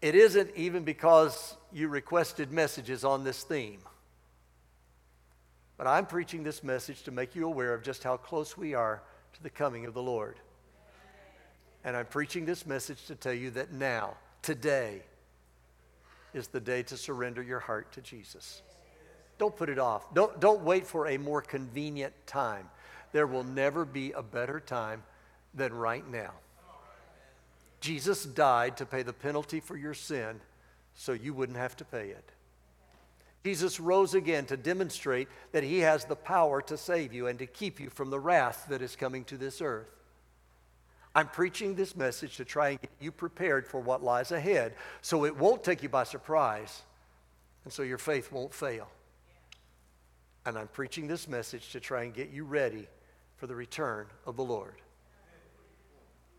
It 0.00 0.16
isn't 0.16 0.50
even 0.56 0.82
because 0.82 1.56
you 1.72 1.86
requested 1.86 2.50
messages 2.50 3.04
on 3.04 3.22
this 3.22 3.44
theme. 3.44 3.78
But 5.82 5.90
I'm 5.90 6.06
preaching 6.06 6.44
this 6.44 6.62
message 6.62 7.02
to 7.02 7.10
make 7.10 7.34
you 7.34 7.44
aware 7.44 7.74
of 7.74 7.82
just 7.82 8.04
how 8.04 8.16
close 8.16 8.56
we 8.56 8.72
are 8.72 9.02
to 9.32 9.42
the 9.42 9.50
coming 9.50 9.84
of 9.84 9.94
the 9.94 10.02
Lord. 10.02 10.36
And 11.82 11.96
I'm 11.96 12.06
preaching 12.06 12.44
this 12.44 12.64
message 12.64 13.04
to 13.06 13.16
tell 13.16 13.32
you 13.32 13.50
that 13.50 13.72
now, 13.72 14.14
today, 14.42 15.02
is 16.32 16.46
the 16.46 16.60
day 16.60 16.84
to 16.84 16.96
surrender 16.96 17.42
your 17.42 17.58
heart 17.58 17.90
to 17.94 18.00
Jesus. 18.00 18.62
Don't 19.38 19.56
put 19.56 19.68
it 19.68 19.80
off. 19.80 20.14
Don't, 20.14 20.38
don't 20.38 20.62
wait 20.62 20.86
for 20.86 21.08
a 21.08 21.18
more 21.18 21.42
convenient 21.42 22.14
time. 22.28 22.70
There 23.10 23.26
will 23.26 23.42
never 23.42 23.84
be 23.84 24.12
a 24.12 24.22
better 24.22 24.60
time 24.60 25.02
than 25.52 25.74
right 25.74 26.08
now. 26.08 26.30
Jesus 27.80 28.24
died 28.24 28.76
to 28.76 28.86
pay 28.86 29.02
the 29.02 29.12
penalty 29.12 29.58
for 29.58 29.76
your 29.76 29.94
sin 29.94 30.40
so 30.94 31.10
you 31.10 31.34
wouldn't 31.34 31.58
have 31.58 31.76
to 31.78 31.84
pay 31.84 32.10
it. 32.10 32.30
Jesus 33.44 33.80
rose 33.80 34.14
again 34.14 34.46
to 34.46 34.56
demonstrate 34.56 35.28
that 35.50 35.64
he 35.64 35.80
has 35.80 36.04
the 36.04 36.16
power 36.16 36.62
to 36.62 36.76
save 36.76 37.12
you 37.12 37.26
and 37.26 37.38
to 37.40 37.46
keep 37.46 37.80
you 37.80 37.90
from 37.90 38.10
the 38.10 38.20
wrath 38.20 38.66
that 38.68 38.82
is 38.82 38.94
coming 38.94 39.24
to 39.24 39.36
this 39.36 39.60
earth. 39.60 39.88
I'm 41.14 41.28
preaching 41.28 41.74
this 41.74 41.94
message 41.96 42.36
to 42.36 42.44
try 42.44 42.70
and 42.70 42.80
get 42.80 42.90
you 43.00 43.12
prepared 43.12 43.66
for 43.66 43.80
what 43.80 44.02
lies 44.02 44.32
ahead 44.32 44.74
so 45.02 45.24
it 45.24 45.36
won't 45.36 45.62
take 45.62 45.82
you 45.82 45.88
by 45.88 46.04
surprise 46.04 46.82
and 47.64 47.72
so 47.72 47.82
your 47.82 47.98
faith 47.98 48.32
won't 48.32 48.54
fail. 48.54 48.88
And 50.46 50.56
I'm 50.56 50.68
preaching 50.68 51.06
this 51.06 51.28
message 51.28 51.70
to 51.72 51.80
try 51.80 52.04
and 52.04 52.14
get 52.14 52.30
you 52.30 52.44
ready 52.44 52.86
for 53.36 53.46
the 53.46 53.54
return 53.54 54.06
of 54.26 54.36
the 54.36 54.44
Lord. 54.44 54.74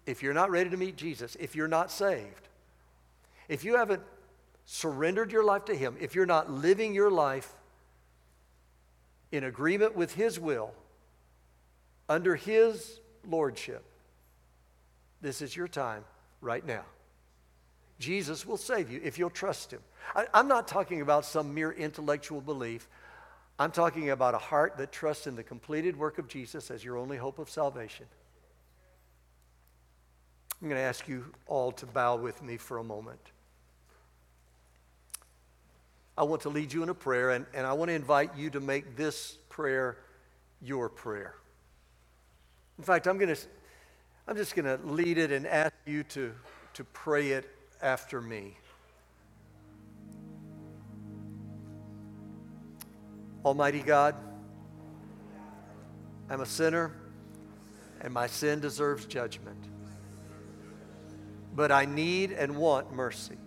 If 0.06 0.24
you're 0.24 0.34
not 0.34 0.50
ready 0.50 0.70
to 0.70 0.78
meet 0.78 0.98
Jesus, 0.98 1.38
if 1.39 1.56
you're 1.56 1.68
not 1.68 1.92
saved, 1.92 2.48
if 3.48 3.63
you 3.63 3.78
haven't 3.78 4.02
surrendered 4.65 5.32
your 5.32 5.43
life 5.43 5.65
to 5.65 5.76
Him, 5.76 5.95
if 5.99 6.15
you're 6.15 6.26
not 6.26 6.49
living 6.49 6.93
your 6.93 7.12
life 7.12 7.54
in 9.32 9.43
agreement 9.43 9.95
with 9.95 10.13
His 10.13 10.39
will, 10.39 10.73
under 12.08 12.36
His 12.36 12.99
lordship, 13.28 13.84
this 15.21 15.41
is 15.41 15.56
your 15.56 15.67
time 15.67 16.04
right 16.41 16.65
now. 16.65 16.84
Jesus 17.99 18.45
will 18.45 18.58
save 18.58 18.91
you 18.91 18.99
if 19.04 19.17
you'll 19.17 19.30
trust 19.30 19.71
Him. 19.71 19.80
I, 20.15 20.28
am 20.34 20.47
not 20.47 20.67
talking 20.67 21.02
about 21.02 21.26
some 21.26 21.54
mere 21.54 21.71
intellectual 21.71 22.41
belief. 22.41 22.88
I'm 23.58 23.71
talking 23.71 24.10
about 24.10 24.34
a 24.34 24.39
heart 24.39 24.78
that 24.78 24.91
trusts 24.91 25.28
in 25.28 25.36
the 25.36 25.43
completed 25.43 25.95
work 25.95 26.17
of 26.17 26.28
Jesus 26.28 26.71
as 26.71 26.84
your 26.84 26.97
only 26.97 27.17
hope 27.17 27.39
of 27.39 27.49
salvation. 27.49 28.06
I'm 30.62 30.69
going 30.69 30.80
to 30.80 30.86
ask 30.86 31.08
you 31.08 31.26
all 31.45 31.71
to 31.73 31.86
bow 31.86 32.15
with 32.15 32.41
me 32.41 32.58
for 32.58 32.78
a 32.78 32.84
moment. 32.84 33.33
I 36.17 36.23
want 36.23 36.43
to 36.43 36.49
lead 36.49 36.71
you 36.71 36.84
in 36.84 36.89
a 36.89 36.93
prayer, 36.93 37.32
and, 37.32 37.45
and 37.54 37.65
I 37.65 37.73
want 37.73 37.89
to 37.89 37.95
invite 37.95 38.38
you 38.38 38.49
to 38.52 38.60
make 38.60 38.95
this 38.95 39.38
prayer 39.49 39.97
your 40.62 40.88
prayer. 40.88 41.36
In 42.78 42.84
fact, 42.84 43.08
I'm, 43.08 43.17
to, 43.19 43.36
I'm 44.28 44.36
just 44.36 44.56
going 44.56 44.65
to 44.65 44.84
lead 44.86 45.17
it 45.17 45.32
and 45.32 45.47
ask 45.47 45.73
you 45.86 46.04
to, 46.04 46.34
to 46.76 46.84
pray 46.84 47.32
it 47.32 47.49
after 47.82 48.21
me. 48.21 48.58
Almighty 53.43 53.82
God, 53.82 54.15
I'm 56.30 56.41
a 56.41 56.45
sinner, 56.45 56.95
and 58.02 58.13
my 58.13 58.28
sin 58.28 58.60
deserves 58.60 59.06
judgment. 59.06 59.58
But 61.56 61.71
I 61.71 61.86
need 61.86 62.32
and 62.32 62.56
want 62.56 62.93
mercy. 62.93 63.38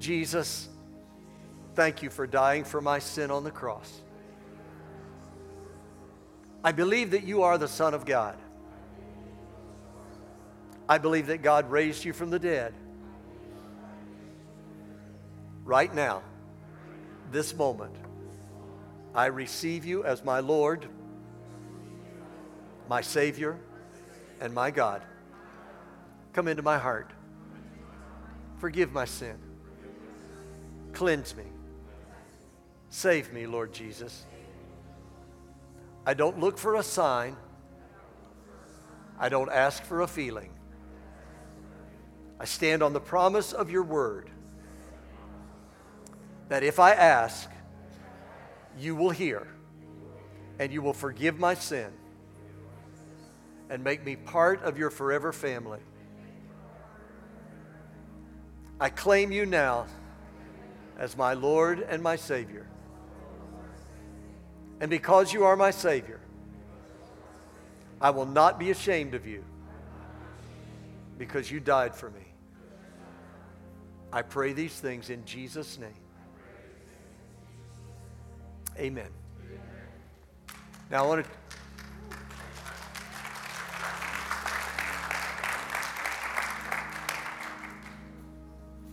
Jesus, 0.00 0.68
thank 1.74 2.02
you 2.02 2.08
for 2.08 2.26
dying 2.26 2.64
for 2.64 2.80
my 2.80 2.98
sin 2.98 3.30
on 3.30 3.44
the 3.44 3.50
cross. 3.50 4.00
I 6.64 6.72
believe 6.72 7.10
that 7.12 7.24
you 7.24 7.42
are 7.42 7.58
the 7.58 7.68
Son 7.68 7.92
of 7.92 8.06
God. 8.06 8.36
I 10.88 10.98
believe 10.98 11.26
that 11.28 11.42
God 11.42 11.70
raised 11.70 12.04
you 12.04 12.12
from 12.12 12.30
the 12.30 12.38
dead. 12.38 12.74
Right 15.64 15.94
now, 15.94 16.22
this 17.30 17.54
moment, 17.54 17.94
I 19.14 19.26
receive 19.26 19.84
you 19.84 20.02
as 20.02 20.24
my 20.24 20.40
Lord, 20.40 20.86
my 22.88 23.02
Savior, 23.02 23.58
and 24.40 24.54
my 24.54 24.70
God. 24.70 25.02
Come 26.32 26.48
into 26.48 26.62
my 26.62 26.78
heart. 26.78 27.12
Forgive 28.58 28.92
my 28.92 29.04
sin. 29.04 29.49
Cleanse 30.92 31.34
me. 31.36 31.44
Save 32.88 33.32
me, 33.32 33.46
Lord 33.46 33.72
Jesus. 33.72 34.26
I 36.06 36.14
don't 36.14 36.40
look 36.40 36.58
for 36.58 36.74
a 36.76 36.82
sign. 36.82 37.36
I 39.18 39.28
don't 39.28 39.50
ask 39.50 39.82
for 39.82 40.00
a 40.00 40.06
feeling. 40.06 40.50
I 42.40 42.46
stand 42.46 42.82
on 42.82 42.92
the 42.92 43.00
promise 43.00 43.52
of 43.52 43.70
your 43.70 43.82
word 43.82 44.30
that 46.48 46.64
if 46.64 46.80
I 46.80 46.92
ask, 46.92 47.50
you 48.78 48.96
will 48.96 49.10
hear 49.10 49.46
and 50.58 50.72
you 50.72 50.82
will 50.82 50.94
forgive 50.94 51.38
my 51.38 51.54
sin 51.54 51.92
and 53.68 53.84
make 53.84 54.04
me 54.04 54.16
part 54.16 54.62
of 54.62 54.78
your 54.78 54.90
forever 54.90 55.32
family. 55.32 55.80
I 58.80 58.88
claim 58.88 59.30
you 59.30 59.46
now 59.46 59.86
as 61.00 61.16
my 61.16 61.32
Lord 61.32 61.80
and 61.80 62.02
my 62.02 62.14
Savior. 62.14 62.66
And 64.80 64.90
because 64.90 65.32
you 65.32 65.44
are 65.44 65.56
my 65.56 65.70
Savior, 65.70 66.20
I 68.00 68.10
will 68.10 68.26
not 68.26 68.58
be 68.58 68.70
ashamed 68.70 69.14
of 69.14 69.26
you 69.26 69.42
because 71.18 71.50
you 71.50 71.58
died 71.58 71.94
for 71.94 72.10
me. 72.10 72.20
I 74.12 74.22
pray 74.22 74.52
these 74.52 74.78
things 74.78 75.08
in 75.08 75.24
Jesus' 75.24 75.78
name. 75.78 75.90
Amen. 78.78 79.08
Now 80.90 81.04
I 81.04 81.06
want 81.06 81.24
to. 81.24 81.30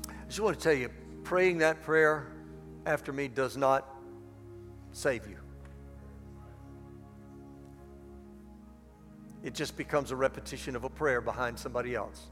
I 0.10 0.30
just 0.30 0.40
want 0.40 0.58
to 0.58 0.64
tell 0.64 0.74
you, 0.74 0.90
praying 1.28 1.58
that 1.58 1.84
prayer 1.84 2.26
after 2.86 3.12
me 3.12 3.28
does 3.28 3.58
not 3.58 3.86
save 4.94 5.28
you. 5.28 5.36
It 9.44 9.54
just 9.54 9.76
becomes 9.76 10.12
a 10.12 10.16
repetition 10.16 10.74
of 10.74 10.86
a 10.86 10.90
prayer 10.90 11.20
behind 11.20 11.60
somebody 11.60 11.96
else. 11.96 12.28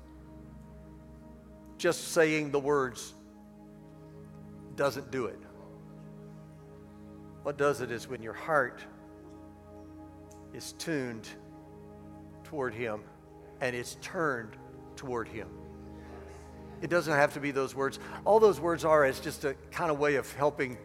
Just 1.77 2.13
saying 2.13 2.51
the 2.51 2.59
words 2.59 3.13
doesn't 4.77 5.11
do 5.11 5.25
it. 5.25 5.41
What 7.43 7.57
does 7.57 7.81
it 7.81 7.91
is 7.91 8.07
when 8.07 8.21
your 8.21 8.31
heart 8.31 8.81
is 10.53 10.71
tuned 10.71 11.27
toward 12.45 12.73
Him 12.73 13.01
and 13.59 13.75
it's 13.75 13.95
turned 13.95 14.55
toward 14.95 15.27
Him. 15.27 15.49
It 16.81 16.89
doesn't 16.89 17.13
have 17.13 17.33
to 17.33 17.39
be 17.39 17.51
those 17.51 17.75
words. 17.75 17.99
All 18.25 18.39
those 18.39 18.59
words 18.59 18.85
are 18.85 19.05
is 19.05 19.19
just 19.19 19.45
a 19.45 19.55
kind 19.71 19.91
of 19.91 19.99
way 19.99 20.15
of 20.15 20.31
helping 20.33 20.77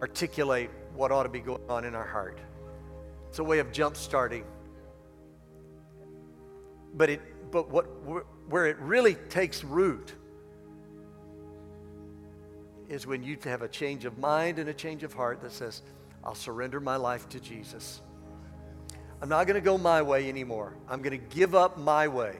articulate 0.00 0.70
what 0.94 1.12
ought 1.12 1.24
to 1.24 1.28
be 1.28 1.40
going 1.40 1.62
on 1.68 1.84
in 1.84 1.94
our 1.94 2.06
heart. 2.06 2.38
It's 3.28 3.38
a 3.38 3.44
way 3.44 3.58
of 3.58 3.72
jump 3.72 3.96
starting. 3.96 4.44
But 6.94 7.10
it 7.10 7.20
but 7.50 7.70
what 7.70 7.84
where 8.48 8.66
it 8.66 8.78
really 8.78 9.14
takes 9.14 9.62
root 9.64 10.14
is 12.88 13.06
when 13.06 13.22
you 13.22 13.36
have 13.44 13.62
a 13.62 13.68
change 13.68 14.04
of 14.04 14.18
mind 14.18 14.58
and 14.58 14.68
a 14.68 14.74
change 14.74 15.02
of 15.02 15.12
heart 15.12 15.42
that 15.42 15.52
says, 15.52 15.82
I'll 16.24 16.34
surrender 16.34 16.80
my 16.80 16.96
life 16.96 17.28
to 17.30 17.40
Jesus. 17.40 18.00
I'm 19.20 19.28
not 19.28 19.46
going 19.46 19.56
to 19.56 19.60
go 19.60 19.76
my 19.76 20.00
way 20.00 20.28
anymore. 20.28 20.74
I'm 20.88 21.02
going 21.02 21.18
to 21.18 21.36
give 21.36 21.54
up 21.54 21.76
my 21.78 22.08
way. 22.08 22.36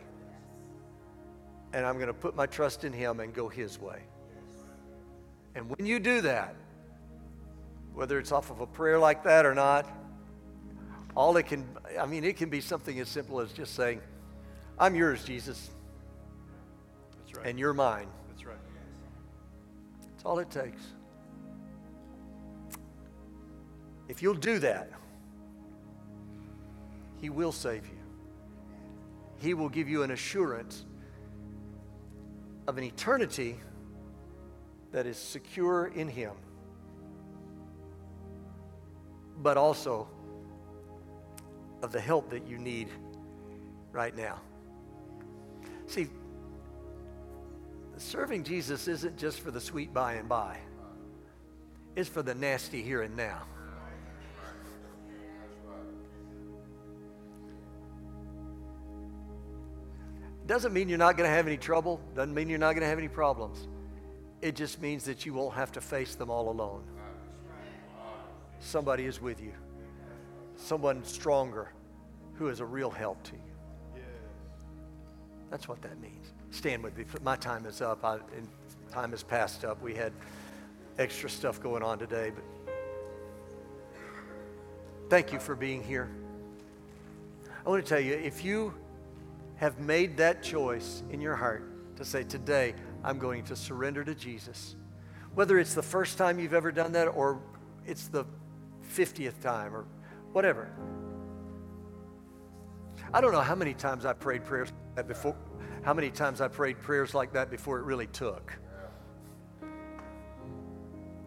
And 1.72 1.84
I'm 1.84 1.96
going 1.96 2.08
to 2.08 2.14
put 2.14 2.34
my 2.34 2.46
trust 2.46 2.84
in 2.84 2.92
Him 2.92 3.20
and 3.20 3.34
go 3.34 3.48
His 3.48 3.80
way. 3.80 4.02
And 5.54 5.68
when 5.68 5.86
you 5.86 5.98
do 5.98 6.20
that, 6.22 6.54
whether 7.94 8.18
it's 8.18 8.32
off 8.32 8.50
of 8.50 8.60
a 8.60 8.66
prayer 8.66 8.98
like 8.98 9.24
that 9.24 9.44
or 9.44 9.54
not, 9.54 9.86
all 11.16 11.36
it 11.36 11.46
can, 11.46 11.66
I 11.98 12.06
mean, 12.06 12.22
it 12.22 12.36
can 12.36 12.48
be 12.48 12.60
something 12.60 12.98
as 13.00 13.08
simple 13.08 13.40
as 13.40 13.52
just 13.52 13.74
saying, 13.74 14.00
I'm 14.78 14.94
yours, 14.94 15.24
Jesus. 15.24 15.70
That's 17.18 17.36
right. 17.36 17.46
And 17.46 17.58
you're 17.58 17.74
mine. 17.74 18.06
That's 18.28 18.44
right. 18.44 18.56
That's 20.12 20.24
all 20.24 20.38
it 20.38 20.50
takes. 20.50 20.80
If 24.08 24.22
you'll 24.22 24.34
do 24.34 24.60
that, 24.60 24.90
He 27.20 27.30
will 27.30 27.52
save 27.52 27.84
you. 27.86 27.98
He 29.38 29.54
will 29.54 29.68
give 29.68 29.88
you 29.88 30.02
an 30.04 30.12
assurance 30.12 30.84
of 32.68 32.76
an 32.76 32.84
eternity 32.84 33.56
that 34.92 35.06
is 35.06 35.16
secure 35.16 35.86
in 35.86 36.06
Him, 36.06 36.32
but 39.42 39.56
also 39.56 40.06
of 41.82 41.92
the 41.92 42.00
help 42.00 42.28
that 42.28 42.46
you 42.46 42.58
need 42.58 42.88
right 43.90 44.14
now. 44.14 44.38
See, 45.86 46.08
serving 47.96 48.44
Jesus 48.44 48.86
isn't 48.86 49.16
just 49.16 49.40
for 49.40 49.50
the 49.50 49.60
sweet 49.62 49.94
by 49.94 50.14
and 50.14 50.28
by, 50.28 50.58
it's 51.96 52.08
for 52.08 52.22
the 52.22 52.34
nasty 52.34 52.82
here 52.82 53.00
and 53.00 53.16
now. 53.16 53.44
Doesn't 60.48 60.72
mean 60.72 60.88
you're 60.88 60.96
not 60.96 61.18
going 61.18 61.28
to 61.28 61.36
have 61.36 61.46
any 61.46 61.58
trouble, 61.58 62.00
doesn't 62.16 62.34
mean 62.34 62.48
you're 62.48 62.58
not 62.58 62.72
going 62.72 62.80
to 62.80 62.88
have 62.88 62.96
any 62.98 63.06
problems. 63.06 63.68
It 64.40 64.56
just 64.56 64.80
means 64.80 65.04
that 65.04 65.26
you 65.26 65.34
won't 65.34 65.54
have 65.54 65.70
to 65.72 65.80
face 65.82 66.14
them 66.14 66.30
all 66.30 66.48
alone. 66.48 66.84
Somebody 68.58 69.04
is 69.04 69.20
with 69.20 69.42
you, 69.42 69.52
someone 70.56 71.04
stronger 71.04 71.68
who 72.32 72.48
is 72.48 72.60
a 72.60 72.64
real 72.64 72.88
help 72.88 73.22
to 73.24 73.32
you. 73.34 74.02
That's 75.50 75.68
what 75.68 75.82
that 75.82 76.00
means. 76.00 76.32
Stand 76.50 76.82
with 76.82 76.96
me. 76.96 77.04
My 77.22 77.36
time 77.36 77.66
is 77.66 77.82
up. 77.82 78.02
I, 78.02 78.18
time 78.90 79.10
has 79.10 79.22
passed 79.22 79.66
up. 79.66 79.82
We 79.82 79.94
had 79.94 80.14
extra 80.98 81.28
stuff 81.28 81.62
going 81.62 81.82
on 81.82 81.98
today, 81.98 82.32
but 82.34 82.72
thank 85.10 85.30
you 85.30 85.40
for 85.40 85.54
being 85.54 85.82
here. 85.84 86.08
I 87.66 87.68
want 87.68 87.84
to 87.84 87.88
tell 87.88 88.00
you 88.00 88.14
if 88.14 88.42
you 88.42 88.72
have 89.58 89.78
made 89.80 90.16
that 90.16 90.42
choice 90.42 91.02
in 91.10 91.20
your 91.20 91.36
heart 91.36 91.96
to 91.96 92.04
say, 92.04 92.24
Today, 92.24 92.74
I'm 93.04 93.18
going 93.18 93.44
to 93.44 93.56
surrender 93.56 94.04
to 94.04 94.14
Jesus, 94.14 94.76
whether 95.34 95.58
it's 95.58 95.74
the 95.74 95.82
first 95.82 96.16
time 96.16 96.38
you've 96.38 96.54
ever 96.54 96.72
done 96.72 96.92
that 96.92 97.06
or 97.06 97.40
it's 97.86 98.08
the 98.08 98.24
50th 98.94 99.40
time 99.40 99.74
or 99.74 99.84
whatever. 100.32 100.70
I 103.12 103.20
don't 103.20 103.32
know 103.32 103.40
how 103.40 103.54
many 103.54 103.74
times 103.74 104.04
I 104.04 104.12
prayed 104.12 104.44
prayers 104.44 104.68
like 104.68 104.96
that 104.96 105.08
before, 105.08 105.36
how 105.82 105.94
many 105.94 106.10
times 106.10 106.40
I 106.40 106.48
prayed 106.48 106.80
prayers 106.80 107.14
like 107.14 107.32
that 107.32 107.50
before 107.50 107.78
it 107.78 107.84
really 107.84 108.06
took. 108.08 108.52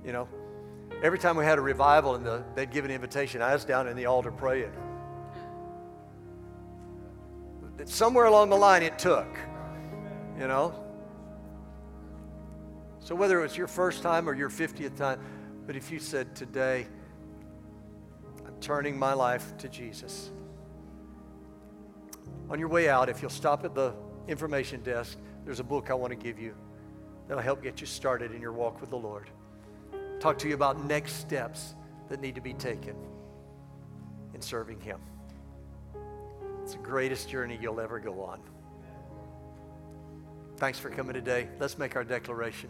You 0.06 0.14
know, 0.14 0.28
every 1.04 1.20
time 1.20 1.36
we 1.36 1.44
had 1.44 1.58
a 1.58 1.62
revival 1.62 2.16
and 2.16 2.26
the, 2.26 2.44
they'd 2.56 2.72
give 2.72 2.86
an 2.86 2.92
invitation, 2.92 3.42
I 3.42 3.54
was 3.54 3.66
down 3.66 3.88
in 3.88 3.98
the 3.98 4.06
altar 4.06 4.32
praying 4.32 4.72
that 7.82 7.90
somewhere 7.90 8.26
along 8.26 8.52
the 8.52 8.56
line 8.56 8.84
it 8.84 9.00
took, 9.00 9.26
you 10.40 10.48
know? 10.48 10.72
So 13.00 13.16
whether 13.16 13.40
it 13.40 13.42
was 13.42 13.58
your 13.58 13.66
first 13.66 14.04
time 14.04 14.30
or 14.30 14.36
your 14.36 14.52
50th 14.52 14.96
time, 14.96 15.20
but 15.66 15.76
if 15.76 15.90
you 15.90 15.98
said, 15.98 16.36
Today, 16.36 16.86
I'm 18.46 18.54
turning 18.60 19.00
my 19.00 19.14
life 19.14 19.58
to 19.58 19.68
Jesus. 19.68 20.30
On 22.52 22.60
your 22.60 22.68
way 22.68 22.88
out, 22.88 23.10
if 23.10 23.20
you'll 23.20 23.32
stop 23.32 23.66
at 23.66 23.74
the 23.74 23.96
information 24.28 24.84
desk, 24.84 25.18
there's 25.44 25.60
a 25.60 25.64
book 25.64 25.90
I 25.90 25.96
want 25.96 26.12
to 26.12 26.16
give 26.16 26.38
you 26.38 26.54
that'll 27.28 27.42
help 27.42 27.64
get 27.64 27.82
you 27.82 27.88
started 27.88 28.32
in 28.32 28.42
your 28.42 28.54
walk 28.54 28.80
with 28.80 28.92
the 28.92 29.00
Lord. 29.00 29.32
Talk 30.20 30.38
to 30.38 30.48
you 30.48 30.54
about 30.54 30.86
next 30.86 31.14
steps 31.14 31.74
that 32.10 32.22
need 32.22 32.36
to 32.36 32.42
be 32.42 32.54
taken 32.54 32.96
in 34.36 34.42
serving 34.42 34.82
Him. 34.82 35.00
It's 36.62 36.74
the 36.74 36.80
greatest 36.80 37.28
journey 37.28 37.58
you'll 37.60 37.80
ever 37.80 38.00
go 38.00 38.22
on. 38.22 38.40
Thanks 40.58 40.78
for 40.78 40.92
coming 40.92 41.14
today. 41.14 41.50
Let's 41.60 41.78
make 41.80 41.96
our 41.96 42.04
declaration. 42.04 42.70